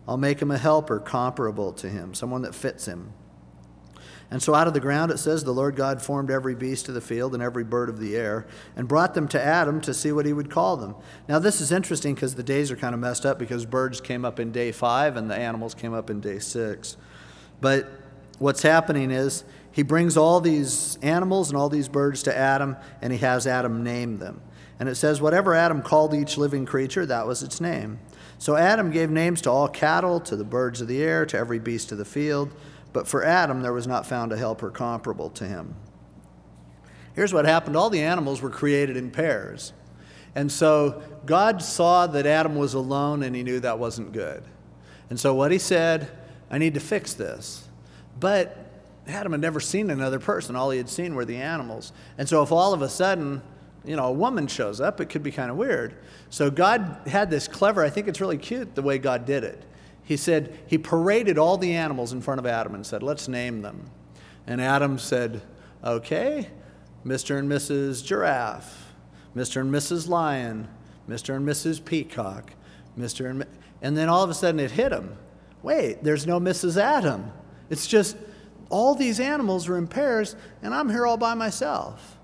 [0.07, 3.13] I'll make him a helper comparable to him, someone that fits him.
[4.29, 6.93] And so out of the ground it says, The Lord God formed every beast of
[6.93, 8.45] the field and every bird of the air,
[8.75, 10.93] and brought them to Adam to see what he would call them.
[11.27, 14.23] Now, this is interesting because the days are kind of messed up because birds came
[14.23, 16.97] up in day five and the animals came up in day six.
[17.61, 17.89] But
[18.37, 23.11] what's happening is he brings all these animals and all these birds to Adam, and
[23.11, 24.39] he has Adam name them.
[24.81, 27.99] And it says, whatever Adam called each living creature, that was its name.
[28.39, 31.59] So Adam gave names to all cattle, to the birds of the air, to every
[31.59, 32.51] beast of the field.
[32.91, 35.75] But for Adam, there was not found a helper comparable to him.
[37.13, 39.71] Here's what happened all the animals were created in pairs.
[40.33, 44.43] And so God saw that Adam was alone, and he knew that wasn't good.
[45.11, 46.09] And so what he said,
[46.49, 47.67] I need to fix this.
[48.19, 48.57] But
[49.07, 50.55] Adam had never seen another person.
[50.55, 51.93] All he had seen were the animals.
[52.17, 53.43] And so if all of a sudden,
[53.83, 55.95] you know, a woman shows up, it could be kind of weird.
[56.29, 59.65] So God had this clever, I think it's really cute the way God did it.
[60.03, 63.61] He said, He paraded all the animals in front of Adam and said, Let's name
[63.61, 63.89] them.
[64.45, 65.41] And Adam said,
[65.83, 66.49] Okay,
[67.05, 67.37] Mr.
[67.39, 68.05] and Mrs.
[68.05, 68.93] Giraffe,
[69.35, 69.61] Mr.
[69.61, 70.07] and Mrs.
[70.07, 70.67] Lion,
[71.09, 71.35] Mr.
[71.35, 71.83] and Mrs.
[71.83, 72.53] Peacock,
[72.97, 73.29] Mr.
[73.29, 73.45] and.
[73.81, 75.17] And then all of a sudden it hit him.
[75.63, 76.77] Wait, there's no Mrs.
[76.77, 77.31] Adam.
[77.69, 78.15] It's just
[78.69, 82.17] all these animals are in pairs, and I'm here all by myself.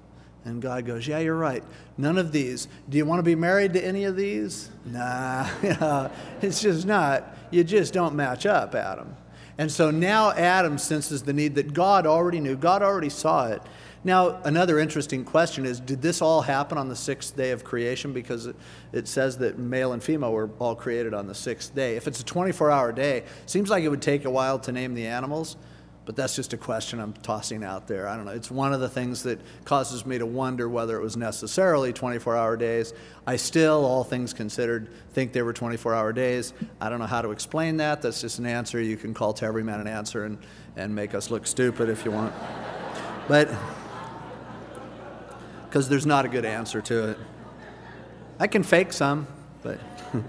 [0.47, 1.63] And God goes, Yeah, you're right.
[1.97, 2.69] None of these.
[2.87, 4.69] Do you want to be married to any of these?
[4.85, 5.49] Nah,
[6.41, 7.35] it's just not.
[7.51, 9.13] You just don't match up, Adam.
[9.57, 13.61] And so now Adam senses the need that God already knew, God already saw it.
[14.05, 18.13] Now, another interesting question is did this all happen on the sixth day of creation?
[18.13, 18.47] Because
[18.93, 21.97] it, says that male and female were all created on the sixth day.
[21.97, 24.93] If it's a 24 hour day, seems like it would take a while to name
[24.93, 25.57] the animals,
[26.07, 28.07] but that's just a question I'm tossing out there.
[28.07, 28.31] I don't know.
[28.31, 32.33] It's one of the things that causes me to wonder whether it was necessarily 24
[32.33, 32.93] hour days.
[33.27, 36.53] I still, all things considered, think they were 24 hour days.
[36.79, 38.01] I don't know how to explain that.
[38.01, 38.81] That's just an answer.
[38.81, 40.37] You can call to every man an answer and,
[40.77, 42.33] and make us look stupid if you want.
[43.27, 43.49] But
[45.65, 47.17] because there's not a good answer to it.
[48.39, 49.27] I can fake some,
[49.61, 49.77] but.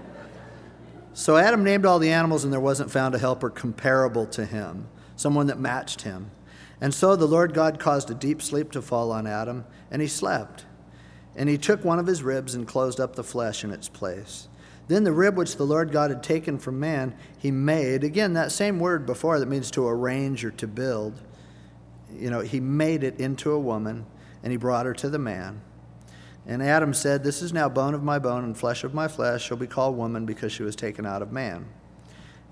[1.13, 4.89] so Adam named all the animals, and there wasn't found a helper comparable to him,
[5.19, 6.31] someone that matched him.
[6.79, 10.07] And so the Lord God caused a deep sleep to fall on Adam, and he
[10.07, 10.65] slept.
[11.35, 14.47] And he took one of his ribs and closed up the flesh in its place.
[14.87, 18.53] Then the rib which the Lord God had taken from man, he made, again, that
[18.53, 21.21] same word before that means to arrange or to build.
[22.11, 24.05] You know, he made it into a woman
[24.41, 25.61] and he brought her to the man.
[26.47, 29.45] And Adam said, This is now bone of my bone and flesh of my flesh.
[29.45, 31.67] She'll be called woman because she was taken out of man.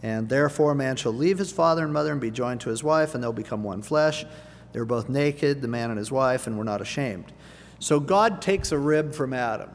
[0.03, 3.15] And therefore, man shall leave his father and mother and be joined to his wife,
[3.15, 4.25] and they'll become one flesh.
[4.73, 7.33] They were both naked, the man and his wife, and were not ashamed.
[7.79, 9.69] So God takes a rib from Adam.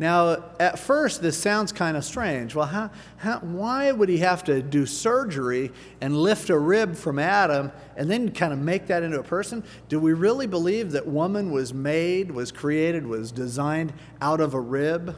[0.00, 2.54] Now, at first, this sounds kind of strange.
[2.54, 7.18] Well, how, how, why would he have to do surgery and lift a rib from
[7.18, 9.62] Adam and then kind of make that into a person?
[9.90, 13.92] Do we really believe that woman was made, was created, was designed
[14.22, 15.16] out of a rib?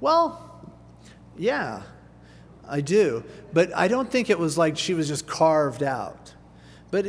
[0.00, 0.68] Well,
[1.38, 1.82] yeah,
[2.68, 3.24] I do.
[3.52, 6.34] But I don't think it was like she was just carved out.
[6.90, 7.06] But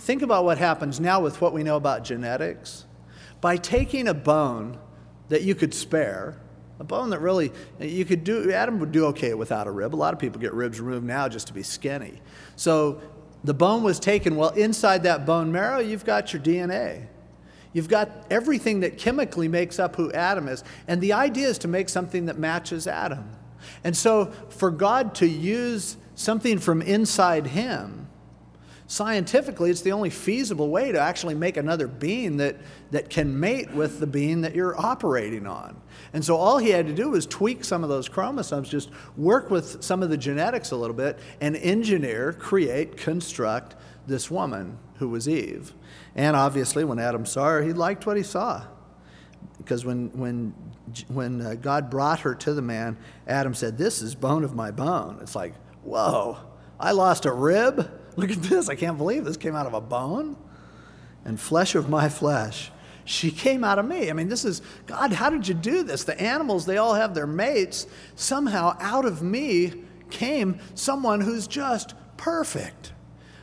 [0.00, 2.84] think about what happens now with what we know about genetics.
[3.40, 4.78] By taking a bone
[5.28, 6.40] that you could spare,
[6.80, 9.94] a bone that really, you could do, Adam would do okay without a rib.
[9.94, 12.20] A lot of people get ribs removed now just to be skinny.
[12.56, 13.00] So
[13.44, 14.36] the bone was taken.
[14.36, 17.06] Well, inside that bone marrow, you've got your DNA.
[17.72, 20.64] You've got everything that chemically makes up who Adam is.
[20.86, 23.30] And the idea is to make something that matches Adam.
[23.84, 28.08] And so for God to use something from inside him,
[28.88, 32.56] scientifically, it's the only feasible way to actually make another being that,
[32.90, 35.80] that can mate with the being that you're operating on.
[36.12, 39.50] And so all he had to do was tweak some of those chromosomes, just work
[39.50, 45.10] with some of the genetics a little bit, and engineer, create, construct this woman who
[45.10, 45.74] was Eve.
[46.14, 48.64] And obviously, when Adam saw her, he liked what he saw.
[49.58, 50.54] Because when, when,
[51.08, 52.96] when uh, God brought her to the man,
[53.26, 55.18] Adam said, This is bone of my bone.
[55.20, 56.38] It's like, whoa,
[56.78, 57.90] I lost a rib?
[58.16, 58.68] Look at this.
[58.68, 60.36] I can't believe this came out of a bone.
[61.24, 62.70] And flesh of my flesh.
[63.04, 64.10] She came out of me.
[64.10, 66.04] I mean, this is, God, how did you do this?
[66.04, 67.86] The animals, they all have their mates.
[68.14, 69.72] Somehow, out of me
[70.10, 72.92] came someone who's just perfect.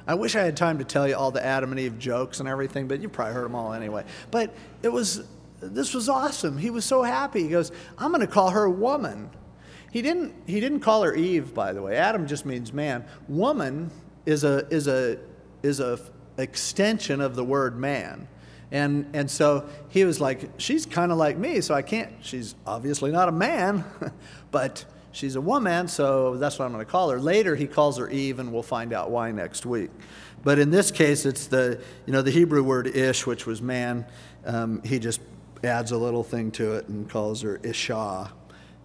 [0.08, 2.48] I wish I had time to tell you all the Adam and Eve jokes and
[2.48, 4.04] everything, but you probably heard them all anyway.
[4.30, 4.54] But
[4.84, 5.26] it was,
[5.74, 6.58] this was awesome.
[6.58, 7.44] He was so happy.
[7.44, 9.30] He goes, I'm going to call her woman.
[9.92, 11.96] He didn't, he didn't call her Eve, by the way.
[11.96, 13.06] Adam just means man.
[13.28, 13.92] Woman
[14.26, 15.18] is a, is a,
[15.64, 16.00] is a
[16.38, 18.28] extension of the word man.
[18.72, 22.14] And, and so he was like, She's kind of like me, so I can't.
[22.22, 23.86] She's obviously not a man,
[24.52, 27.20] but she's a woman, so that's what I'm going to call her.
[27.20, 29.92] Later, he calls her Eve, and we'll find out why next week.
[30.44, 34.06] But in this case, it's the, you know, the Hebrew word ish, which was man.
[34.46, 35.22] Um, he just
[35.64, 38.32] adds a little thing to it and calls her Isha.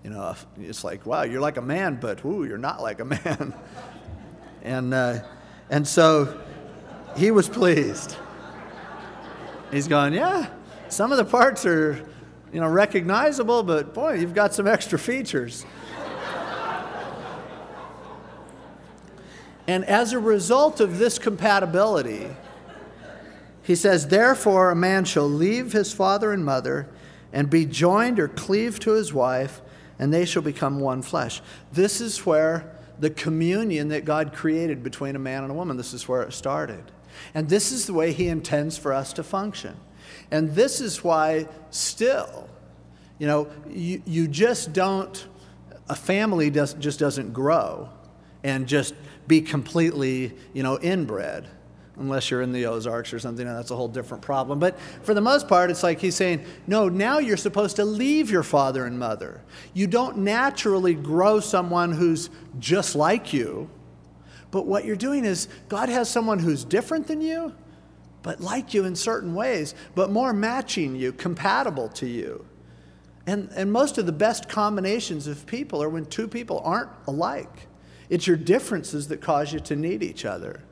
[0.04, 3.04] You know, it's like, wow, you're like a man, but ooh, you're not like a
[3.04, 3.54] man.
[4.62, 5.18] and, uh,
[5.68, 6.40] and so
[7.16, 8.16] he was pleased.
[9.70, 10.50] He's going, yeah,
[10.88, 12.04] some of the parts are,
[12.52, 15.64] you know, recognizable, but boy, you've got some extra features.
[19.66, 22.26] and as a result of this compatibility,
[23.70, 26.88] he says, Therefore, a man shall leave his father and mother
[27.32, 29.62] and be joined or cleave to his wife,
[29.96, 31.40] and they shall become one flesh.
[31.72, 35.94] This is where the communion that God created between a man and a woman, this
[35.94, 36.82] is where it started.
[37.32, 39.76] And this is the way He intends for us to function.
[40.32, 42.48] And this is why, still,
[43.20, 45.28] you know, you, you just don't,
[45.88, 47.88] a family does, just doesn't grow
[48.42, 48.94] and just
[49.28, 51.48] be completely, you know, inbred
[52.00, 54.58] unless you're in the Ozarks or something, and that's a whole different problem.
[54.58, 58.30] But for the most part, it's like he's saying, no, now you're supposed to leave
[58.30, 59.42] your father and mother.
[59.74, 63.70] You don't naturally grow someone who's just like you.
[64.50, 67.54] But what you're doing is God has someone who's different than you,
[68.22, 72.44] but like you in certain ways, but more matching you, compatible to you.
[73.26, 77.68] And, and most of the best combinations of people are when two people aren't alike.
[78.08, 80.62] It's your differences that cause you to need each other.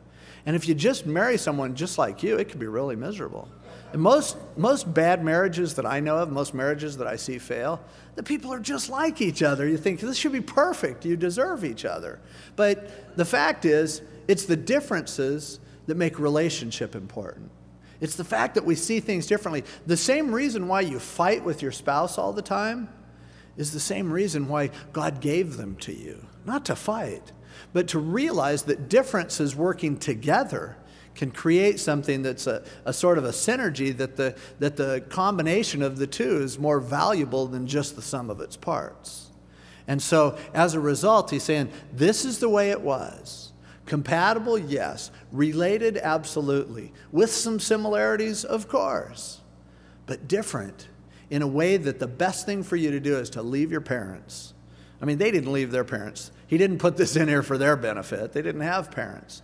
[0.49, 3.51] And if you just marry someone just like you, it can be really miserable.
[3.93, 7.83] And most, most bad marriages that I know of, most marriages that I see fail,
[8.15, 9.69] the people are just like each other.
[9.69, 12.19] You think this should be perfect, you deserve each other.
[12.57, 17.51] But the fact is, it's the differences that make relationship important.
[18.01, 19.65] It's the fact that we see things differently.
[19.87, 22.89] The same reason why you fight with your spouse all the time
[23.59, 26.25] is the same reason why God gave them to you.
[26.47, 27.33] Not to fight,
[27.73, 30.77] but to realize that differences working together
[31.15, 35.83] can create something that's a, a sort of a synergy that the, that the combination
[35.83, 39.31] of the two is more valuable than just the sum of its parts.
[39.89, 43.53] And so, as a result, he's saying, This is the way it was.
[43.87, 45.11] Compatible, yes.
[45.33, 46.93] Related, absolutely.
[47.11, 49.41] With some similarities, of course.
[50.07, 50.89] But different
[51.31, 53.81] in a way that the best thing for you to do is to leave your
[53.81, 54.55] parents.
[55.01, 56.31] I mean, they didn't leave their parents.
[56.49, 58.33] He didn't put this in here for their benefit.
[58.33, 59.43] They didn't have parents.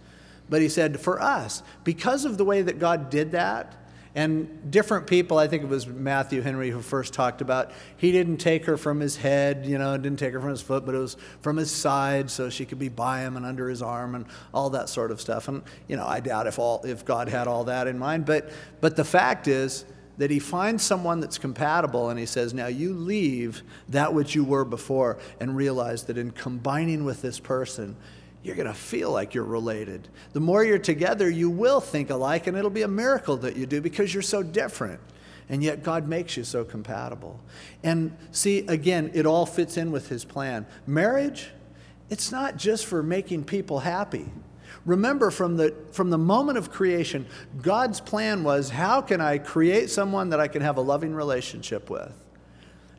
[0.48, 3.76] But he said, for us, because of the way that God did that,
[4.16, 8.36] and different people, I think it was Matthew Henry who first talked about, he didn't
[8.36, 10.98] take her from his head, you know, didn't take her from his foot, but it
[10.98, 14.26] was from his side so she could be by him and under his arm and
[14.52, 15.48] all that sort of stuff.
[15.48, 18.24] And, you know, I doubt if, all, if God had all that in mind.
[18.24, 18.50] But,
[18.80, 19.84] but the fact is
[20.18, 24.44] that he finds someone that's compatible and he says, now you leave that which you
[24.44, 27.96] were before and realize that in combining with this person,
[28.44, 30.06] you're going to feel like you're related.
[30.34, 33.64] The more you're together, you will think alike, and it'll be a miracle that you
[33.64, 35.00] do because you're so different.
[35.48, 37.40] And yet, God makes you so compatible.
[37.82, 40.66] And see, again, it all fits in with His plan.
[40.86, 41.50] Marriage,
[42.08, 44.30] it's not just for making people happy.
[44.84, 47.26] Remember, from the, from the moment of creation,
[47.62, 51.88] God's plan was how can I create someone that I can have a loving relationship
[51.88, 52.12] with?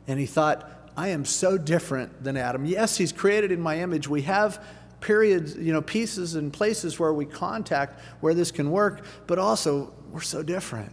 [0.08, 2.64] And He thought, I am so different than Adam.
[2.64, 4.08] Yes, He's created in my image.
[4.08, 4.64] We have
[5.00, 9.92] periods, you know, pieces and places where we contact where this can work, but also
[10.10, 10.92] we're so different.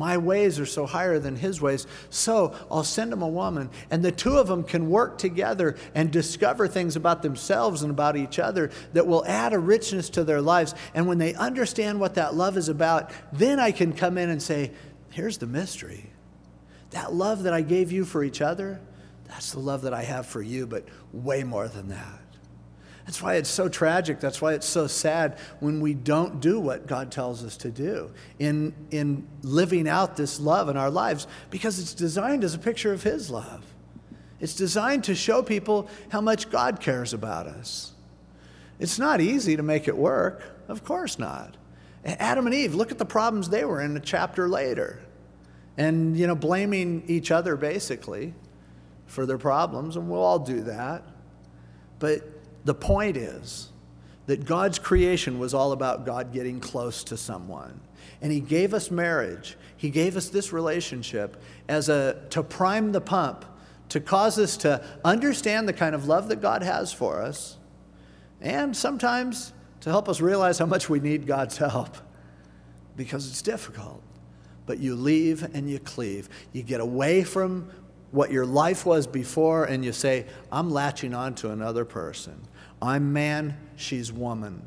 [0.00, 1.86] My ways are so higher than his ways.
[2.08, 6.10] So I'll send him a woman, and the two of them can work together and
[6.10, 10.40] discover things about themselves and about each other that will add a richness to their
[10.40, 10.74] lives.
[10.94, 14.42] And when they understand what that love is about, then I can come in and
[14.42, 14.70] say,
[15.10, 16.08] Here's the mystery.
[16.92, 18.80] That love that I gave you for each other,
[19.28, 22.19] that's the love that I have for you, but way more than that.
[23.10, 24.20] That's why it's so tragic.
[24.20, 28.12] That's why it's so sad when we don't do what God tells us to do
[28.38, 32.92] in, in living out this love in our lives because it's designed as a picture
[32.92, 33.64] of His love.
[34.38, 37.94] It's designed to show people how much God cares about us.
[38.78, 40.44] It's not easy to make it work.
[40.68, 41.56] Of course not.
[42.04, 45.02] Adam and Eve, look at the problems they were in a chapter later.
[45.76, 48.34] And, you know, blaming each other basically
[49.06, 51.02] for their problems, and we'll all do that.
[51.98, 52.22] But
[52.64, 53.70] the point is
[54.26, 57.80] that God's creation was all about God getting close to someone.
[58.22, 59.56] And he gave us marriage.
[59.76, 63.44] He gave us this relationship as a to prime the pump,
[63.88, 67.56] to cause us to understand the kind of love that God has for us,
[68.40, 71.96] and sometimes to help us realize how much we need God's help
[72.96, 74.02] because it's difficult.
[74.66, 76.28] But you leave and you cleave.
[76.52, 77.70] You get away from
[78.10, 82.40] what your life was before and you say, I'm latching on to another person.
[82.82, 84.62] I'm man, she's woman.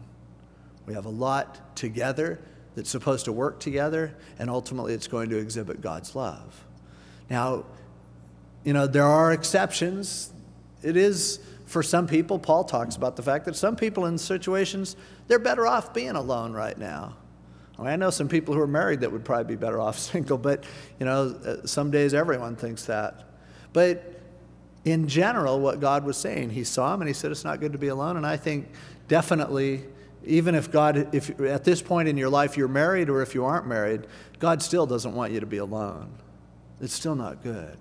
[0.85, 2.39] We have a lot together
[2.75, 6.65] that's supposed to work together, and ultimately it's going to exhibit God's love.
[7.29, 7.65] Now,
[8.63, 10.31] you know, there are exceptions.
[10.81, 14.95] It is, for some people, Paul talks about the fact that some people in situations,
[15.27, 17.15] they're better off being alone right now.
[17.77, 19.97] I, mean, I know some people who are married that would probably be better off
[20.11, 20.63] single, but,
[20.99, 23.23] you know, uh, some days everyone thinks that.
[23.71, 24.12] But
[24.85, 27.71] in general, what God was saying, He saw him and He said, It's not good
[27.73, 28.17] to be alone.
[28.17, 28.69] And I think
[29.07, 29.83] definitely,
[30.25, 33.45] even if God, if at this point in your life you're married or if you
[33.45, 34.07] aren't married,
[34.39, 36.11] God still doesn't want you to be alone.
[36.81, 37.77] It's still not good.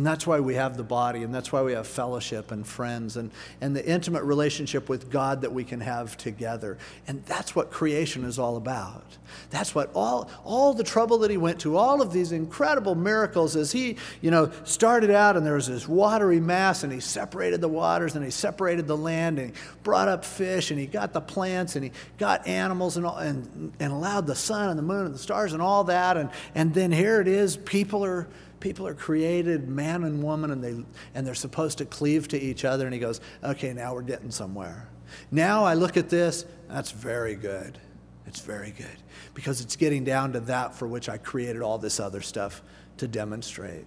[0.00, 3.18] And that's why we have the body, and that's why we have fellowship and friends
[3.18, 3.30] and,
[3.60, 6.78] and the intimate relationship with God that we can have together.
[7.06, 9.04] And that's what creation is all about.
[9.50, 13.56] That's what all, all the trouble that he went to, all of these incredible miracles
[13.56, 17.60] as he, you know, started out and there was this watery mass and he separated
[17.60, 21.12] the waters and he separated the land and he brought up fish and he got
[21.12, 24.82] the plants and he got animals and, all, and, and allowed the sun and the
[24.82, 26.16] moon and the stars and all that.
[26.16, 28.26] And, and then here it is, people are
[28.60, 30.84] people are created man and woman and they
[31.14, 32.84] and they're supposed to cleave to each other.
[32.84, 34.88] And he goes okay now we're getting somewhere.
[35.30, 37.78] Now i look at this that's very good.
[38.26, 38.86] It's very good.
[39.34, 42.62] Because it's getting down to that for which i created all this other stuff
[42.98, 43.86] to demonstrate.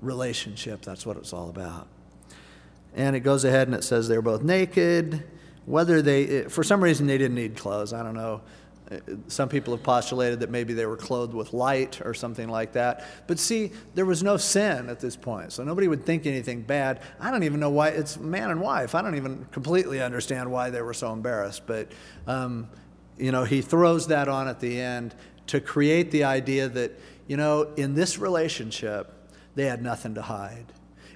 [0.00, 1.86] Relationship that's what it's all about.
[2.94, 5.22] And it goes ahead and it says they're both naked.
[5.64, 7.92] Whether they for some reason they didn't need clothes.
[7.92, 8.40] I don't know
[9.26, 13.06] some people have postulated that maybe they were clothed with light or something like that.
[13.26, 17.00] But see, there was no sin at this point, so nobody would think anything bad.
[17.20, 18.94] I don't even know why it's man and wife.
[18.94, 21.66] I don't even completely understand why they were so embarrassed.
[21.66, 21.92] But,
[22.26, 22.68] um,
[23.18, 25.14] you know, he throws that on at the end
[25.48, 29.12] to create the idea that, you know, in this relationship,
[29.54, 30.66] they had nothing to hide.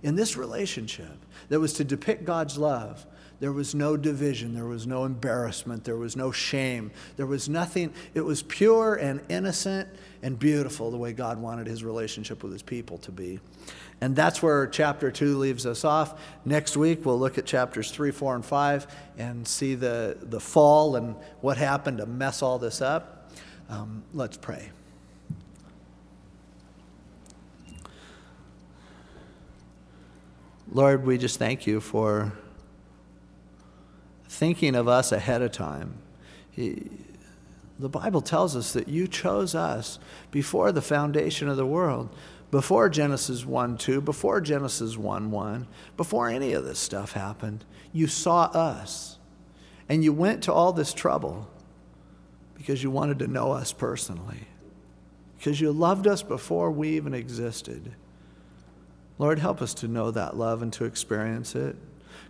[0.03, 3.07] In this relationship that was to depict God's love,
[3.39, 4.55] there was no division.
[4.55, 5.85] There was no embarrassment.
[5.85, 6.91] There was no shame.
[7.17, 7.93] There was nothing.
[8.15, 9.89] It was pure and innocent
[10.23, 13.41] and beautiful the way God wanted his relationship with his people to be.
[14.01, 16.21] And that's where chapter 2 leaves us off.
[16.45, 18.87] Next week, we'll look at chapters 3, 4, and 5
[19.19, 23.31] and see the, the fall and what happened to mess all this up.
[23.69, 24.71] Um, let's pray.
[30.73, 32.33] Lord, we just thank you for
[34.37, 35.95] thinking of us ahead of time.
[36.51, 36.91] He,
[37.79, 39.99] the Bible tells us that you chose us
[40.31, 42.15] before the foundation of the world,
[42.51, 45.67] before Genesis 1 2, before Genesis 1 1,
[45.97, 47.65] before any of this stuff happened.
[47.93, 49.19] You saw us.
[49.89, 51.49] And you went to all this trouble
[52.55, 54.49] because you wanted to know us personally,
[55.39, 57.95] because you loved us before we even existed.
[59.19, 61.77] Lord, help us to know that love and to experience it.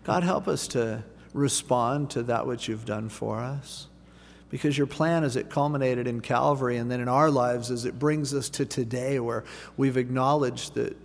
[0.04, 1.02] God, help us to
[1.36, 3.88] respond to that which you've done for us.
[4.48, 7.98] Because your plan as it culminated in Calvary and then in our lives as it
[7.98, 9.44] brings us to today where
[9.76, 10.96] we've acknowledged that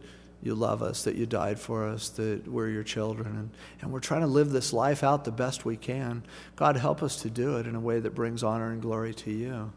[0.43, 3.49] you love us, that you died for us, that we're your children, and,
[3.81, 6.23] and we're trying to live this life out the best we can.
[6.55, 9.31] God, help us to do it in a way that brings honor and glory to
[9.31, 9.71] you.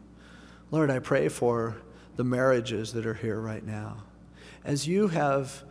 [0.71, 1.75] Lord, I pray for
[2.15, 3.97] the marriages that are here right now.
[4.63, 5.63] As you have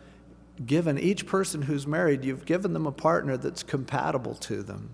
[0.65, 4.91] given each person who's married, you've given them a partner that's compatible to them.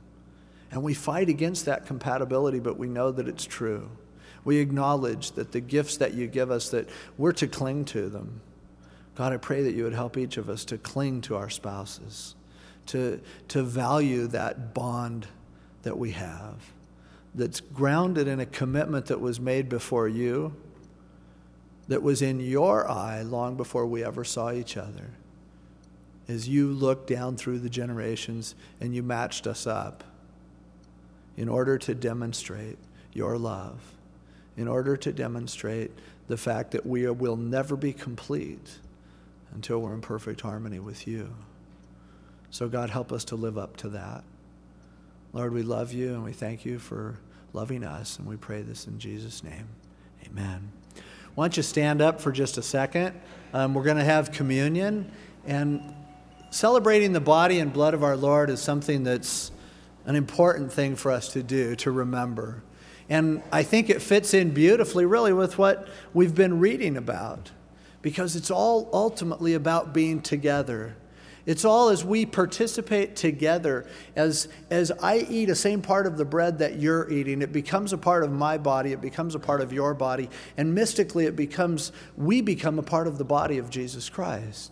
[0.71, 3.91] And we fight against that compatibility, but we know that it's true.
[4.45, 6.89] We acknowledge that the gifts that you give us, that
[7.19, 8.41] we're to cling to them.
[9.17, 12.37] God, I pray that you would help each of us to cling to our spouses,
[12.87, 15.27] to, to value that bond
[15.83, 16.73] that we have,
[17.35, 20.55] that's grounded in a commitment that was made before you,
[21.89, 25.11] that was in your eye long before we ever saw each other
[26.31, 30.05] as you looked down through the generations and you matched us up
[31.37, 32.79] in order to demonstrate
[33.13, 33.81] your love,
[34.57, 35.91] in order to demonstrate
[36.29, 38.79] the fact that we will never be complete
[39.55, 41.35] until we're in perfect harmony with you.
[42.51, 44.23] So, God, help us to live up to that.
[45.33, 47.19] Lord, we love you and we thank you for
[47.53, 49.67] loving us, and we pray this in Jesus' name.
[50.25, 50.71] Amen.
[51.35, 53.21] Why don't you stand up for just a second?
[53.53, 55.11] Um, we're going to have communion.
[55.47, 55.95] And
[56.51, 59.51] celebrating the body and blood of our Lord is something that's
[60.05, 62.63] an important thing for us to do, to remember.
[63.09, 67.51] And I think it fits in beautifully, really, with what we've been reading about,
[68.03, 70.97] because it's all ultimately about being together.
[71.47, 76.25] It's all as we participate together, as, as I eat the same part of the
[76.25, 79.61] bread that you're eating, it becomes a part of my body, it becomes a part
[79.61, 83.71] of your body, and mystically it becomes, we become a part of the body of
[83.71, 84.71] Jesus Christ.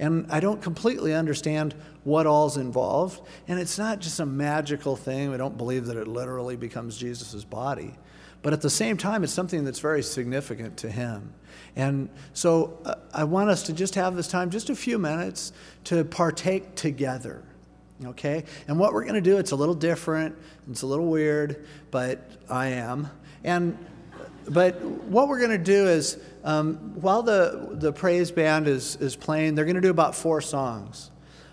[0.00, 1.74] And I don't completely understand
[2.04, 3.20] what all's involved.
[3.46, 5.30] And it's not just a magical thing.
[5.30, 7.94] We don't believe that it literally becomes Jesus' body.
[8.42, 11.34] But at the same time, it's something that's very significant to him.
[11.76, 15.52] And so uh, I want us to just have this time, just a few minutes,
[15.84, 17.44] to partake together.
[18.06, 18.44] Okay?
[18.66, 20.34] And what we're going to do, it's a little different,
[20.70, 23.10] it's a little weird, but I am.
[23.44, 23.76] And
[24.48, 29.16] but what we're going to do is, um, while the, the praise band is, is
[29.16, 31.10] playing, they're going to do about four songs.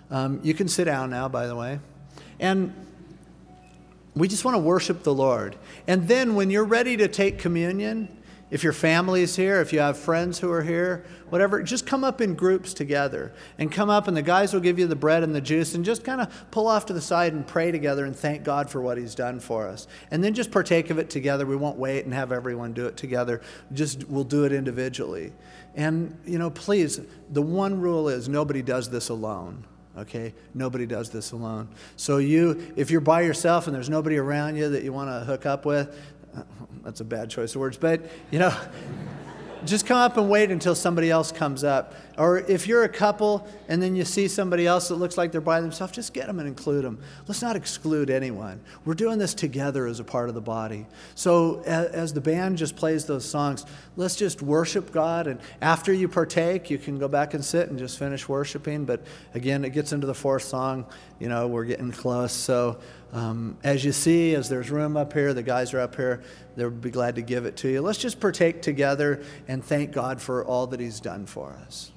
[0.10, 1.80] Um, you can sit down now, by the way.
[2.40, 2.74] And
[4.16, 5.56] we just want to worship the Lord.
[5.88, 8.17] And then when you're ready to take communion,
[8.50, 12.06] if your family is here, if you have friends who are here, whatever, just come
[12.06, 15.22] up in groups together and come up, and the guys will give you the bread
[15.22, 18.06] and the juice, and just kind of pull off to the side and pray together
[18.06, 19.88] and thank God for what He's done for us.
[20.12, 21.46] And then just partake of it together.
[21.46, 23.42] We won't wait and have everyone do it together,
[23.74, 25.34] just we'll do it individually.
[25.76, 29.66] And, you know, please, the one rule is nobody does this alone
[29.98, 34.56] okay nobody does this alone so you if you're by yourself and there's nobody around
[34.56, 36.00] you that you want to hook up with
[36.84, 38.02] that's a bad choice of words, but
[38.32, 38.56] you know,
[39.66, 41.94] just come up and wait until somebody else comes up.
[42.18, 45.42] Or if you're a couple and then you see somebody else that looks like they're
[45.42, 47.00] by themselves, just get them and include them.
[47.28, 48.60] Let's not exclude anyone.
[48.86, 50.86] We're doing this together as a part of the body.
[51.16, 55.28] So as, the band just plays those songs, let's just worship God.
[55.28, 58.86] And after you partake, you can go back and sit and just finish worshiping.
[58.86, 59.02] But
[59.34, 60.86] again, it gets into the fourth song.
[61.20, 62.34] You know, we're getting close.
[62.34, 62.80] So
[63.14, 66.22] um, as you see, as there's room up here, the guys are up here,
[66.56, 67.82] they'll be glad to give it to you.
[67.82, 71.92] Let's just partake together and thank God for all that He's done for us.